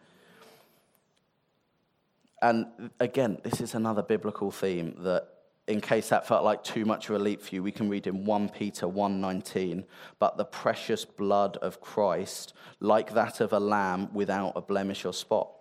And 2.41 2.89
again, 2.99 3.37
this 3.43 3.61
is 3.61 3.75
another 3.75 4.01
biblical 4.01 4.49
theme 4.49 4.95
that 5.01 5.27
in 5.69 5.79
case 5.79 6.09
that 6.09 6.25
felt 6.25 6.43
like 6.43 6.63
too 6.63 6.83
much 6.83 7.09
of 7.09 7.15
a 7.15 7.19
leap 7.19 7.43
for 7.43 7.53
you, 7.53 7.61
we 7.61 7.71
can 7.71 7.89
read 7.89 8.07
in 8.07 8.25
1 8.25 8.49
Peter 8.49 8.87
1:19, 8.87 9.85
but 10.17 10.35
the 10.35 10.43
precious 10.43 11.05
blood 11.05 11.57
of 11.57 11.79
Christ, 11.79 12.53
like 12.79 13.13
that 13.13 13.39
of 13.39 13.53
a 13.53 13.59
lamb 13.59 14.11
without 14.11 14.53
a 14.55 14.61
blemish 14.61 15.05
or 15.05 15.13
spot. 15.13 15.51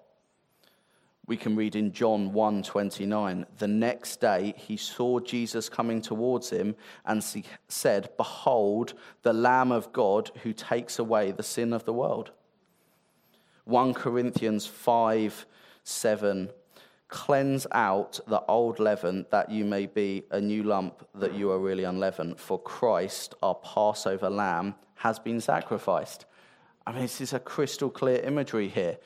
We 1.26 1.36
can 1.36 1.56
read 1.56 1.76
in 1.76 1.92
John 1.92 2.32
1:29, 2.32 3.44
the 3.58 3.68
next 3.68 4.18
day 4.18 4.54
he 4.56 4.78
saw 4.78 5.20
Jesus 5.20 5.68
coming 5.68 6.00
towards 6.00 6.48
him 6.48 6.74
and 7.04 7.22
said, 7.68 8.16
"Behold, 8.16 8.94
the 9.20 9.34
lamb 9.34 9.70
of 9.70 9.92
God 9.92 10.30
who 10.42 10.54
takes 10.54 10.98
away 10.98 11.32
the 11.32 11.42
sin 11.42 11.74
of 11.74 11.84
the 11.84 11.92
world." 11.92 12.30
1 13.64 13.92
Corinthians 13.92 14.64
5 14.64 15.44
7 15.84 16.50
Cleanse 17.08 17.66
out 17.72 18.20
the 18.26 18.42
old 18.42 18.78
leaven 18.78 19.24
that 19.30 19.50
you 19.50 19.64
may 19.64 19.86
be 19.86 20.24
a 20.30 20.40
new 20.40 20.62
lump 20.62 21.08
that 21.14 21.32
you 21.32 21.50
are 21.50 21.58
really 21.58 21.84
unleavened. 21.84 22.38
For 22.38 22.60
Christ, 22.60 23.34
our 23.42 23.54
Passover 23.54 24.28
lamb, 24.28 24.74
has 24.96 25.18
been 25.18 25.40
sacrificed. 25.40 26.26
I 26.86 26.92
mean, 26.92 27.02
this 27.02 27.20
is 27.20 27.32
a 27.32 27.40
crystal 27.40 27.88
clear 27.88 28.20
imagery 28.20 28.68
here. 28.68 28.98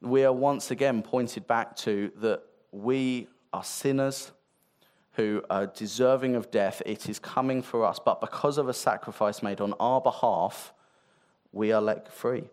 We 0.00 0.24
are 0.24 0.32
once 0.32 0.70
again 0.70 1.02
pointed 1.02 1.46
back 1.46 1.76
to 1.76 2.10
that 2.16 2.42
we 2.72 3.28
are 3.52 3.64
sinners 3.64 4.32
who 5.12 5.42
are 5.48 5.66
deserving 5.66 6.36
of 6.36 6.50
death. 6.50 6.82
It 6.84 7.08
is 7.08 7.18
coming 7.18 7.62
for 7.62 7.84
us, 7.84 7.98
but 7.98 8.20
because 8.20 8.58
of 8.58 8.68
a 8.68 8.74
sacrifice 8.74 9.42
made 9.42 9.60
on 9.60 9.72
our 9.80 10.00
behalf, 10.00 10.72
we 11.52 11.72
are 11.72 11.80
let 11.80 12.12
free. 12.12 12.50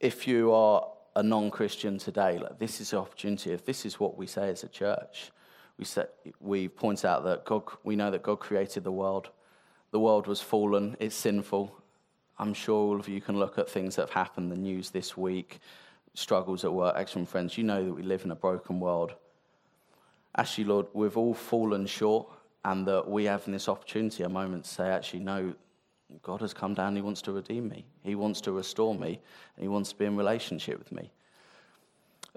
If 0.00 0.26
you 0.26 0.52
are 0.52 0.88
a 1.16 1.22
non 1.22 1.50
Christian 1.50 1.98
today, 1.98 2.38
like 2.38 2.58
this 2.58 2.80
is 2.80 2.90
the 2.90 2.98
opportunity. 2.98 3.52
If 3.52 3.64
this 3.64 3.86
is 3.86 4.00
what 4.00 4.16
we 4.16 4.26
say 4.26 4.48
as 4.48 4.64
a 4.64 4.68
church, 4.68 5.30
we, 5.78 5.84
say, 5.84 6.06
we 6.40 6.68
point 6.68 7.04
out 7.04 7.24
that 7.24 7.44
God, 7.44 7.64
we 7.82 7.96
know 7.96 8.10
that 8.10 8.22
God 8.22 8.40
created 8.40 8.84
the 8.84 8.92
world. 8.92 9.30
The 9.90 10.00
world 10.00 10.26
was 10.26 10.40
fallen, 10.40 10.96
it's 10.98 11.14
sinful. 11.14 11.74
I'm 12.38 12.52
sure 12.52 12.74
all 12.74 12.98
of 12.98 13.08
you 13.08 13.20
can 13.20 13.38
look 13.38 13.58
at 13.58 13.70
things 13.70 13.94
that 13.96 14.02
have 14.02 14.10
happened, 14.10 14.50
the 14.50 14.56
news 14.56 14.90
this 14.90 15.16
week, 15.16 15.60
struggles 16.14 16.64
at 16.64 16.72
work, 16.72 16.94
excellent 16.96 17.28
friends, 17.28 17.56
you 17.56 17.64
know 17.64 17.84
that 17.84 17.94
we 17.94 18.02
live 18.02 18.24
in 18.24 18.32
a 18.32 18.36
broken 18.36 18.80
world. 18.80 19.14
Actually, 20.36 20.64
Lord, 20.64 20.86
we've 20.94 21.16
all 21.16 21.34
fallen 21.34 21.86
short, 21.86 22.28
and 22.64 22.86
that 22.88 23.08
we 23.08 23.24
have 23.24 23.46
in 23.46 23.52
this 23.52 23.68
opportunity, 23.68 24.24
a 24.24 24.28
moment 24.28 24.64
to 24.64 24.70
say, 24.70 24.88
actually, 24.88 25.20
no, 25.20 25.54
God 26.22 26.40
has 26.40 26.54
come 26.54 26.74
down, 26.74 26.96
He 26.96 27.02
wants 27.02 27.22
to 27.22 27.32
redeem 27.32 27.68
me, 27.68 27.84
He 28.02 28.14
wants 28.14 28.40
to 28.42 28.52
restore 28.52 28.94
me, 28.94 29.20
and 29.56 29.62
He 29.62 29.68
wants 29.68 29.90
to 29.90 29.96
be 29.96 30.04
in 30.04 30.16
relationship 30.16 30.78
with 30.78 30.92
me. 30.92 31.10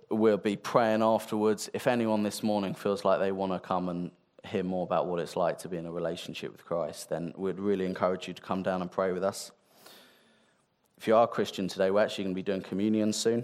We'll 0.10 0.38
be 0.38 0.56
praying 0.56 1.02
afterwards. 1.02 1.70
If 1.74 1.88
anyone 1.88 2.24
this 2.24 2.42
morning 2.44 2.74
feels 2.74 3.04
like 3.04 3.20
they 3.20 3.32
want 3.32 3.52
to 3.52 3.60
come 3.60 3.90
and 3.90 4.12
hear 4.46 4.64
more 4.64 4.84
about 4.84 5.08
what 5.08 5.20
it's 5.20 5.36
like 5.36 5.58
to 5.60 5.68
be 5.68 5.78
in 5.78 5.86
a 5.86 5.92
relationship 5.92 6.52
with 6.52 6.64
Christ, 6.64 7.10
then 7.10 7.34
we'd 7.36 7.60
really 7.60 7.86
encourage 7.86 8.28
you 8.28 8.34
to 8.34 8.42
come 8.42 8.64
down 8.64 8.82
and 8.82 8.90
pray 8.90 9.12
with 9.12 9.24
us. 9.24 9.52
If 10.98 11.08
you 11.08 11.16
are 11.16 11.26
a 11.26 11.28
Christian 11.28 11.68
today, 11.68 11.92
we're 11.92 12.04
actually 12.04 12.24
going 12.26 12.36
to 12.36 12.40
be 12.40 12.44
doing 12.44 12.62
communion 12.62 13.12
soon. 13.14 13.44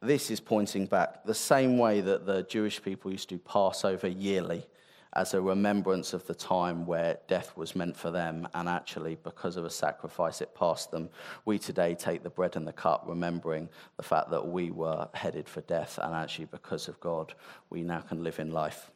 This 0.00 0.30
is 0.30 0.38
pointing 0.38 0.86
back 0.86 1.24
the 1.24 1.34
same 1.34 1.76
way 1.76 2.00
that 2.00 2.24
the 2.24 2.44
Jewish 2.44 2.80
people 2.80 3.10
used 3.10 3.28
to 3.30 3.34
do 3.34 3.40
Passover 3.40 4.06
yearly 4.06 4.64
as 5.14 5.34
a 5.34 5.40
remembrance 5.40 6.12
of 6.12 6.26
the 6.26 6.34
time 6.34 6.86
where 6.86 7.18
death 7.28 7.56
was 7.56 7.74
meant 7.74 7.96
for 7.96 8.10
them, 8.10 8.46
and 8.54 8.68
actually, 8.68 9.16
because 9.22 9.56
of 9.56 9.64
a 9.64 9.70
sacrifice, 9.70 10.40
it 10.40 10.54
passed 10.54 10.90
them. 10.90 11.08
We 11.44 11.58
today 11.58 11.94
take 11.94 12.22
the 12.22 12.30
bread 12.30 12.56
and 12.56 12.66
the 12.66 12.72
cup, 12.72 13.04
remembering 13.06 13.68
the 13.96 14.02
fact 14.02 14.30
that 14.30 14.46
we 14.46 14.70
were 14.70 15.08
headed 15.14 15.48
for 15.48 15.62
death, 15.62 15.98
and 16.02 16.14
actually, 16.14 16.46
because 16.46 16.88
of 16.88 17.00
God, 17.00 17.34
we 17.70 17.82
now 17.82 18.00
can 18.00 18.22
live 18.22 18.38
in 18.38 18.50
life. 18.50 18.90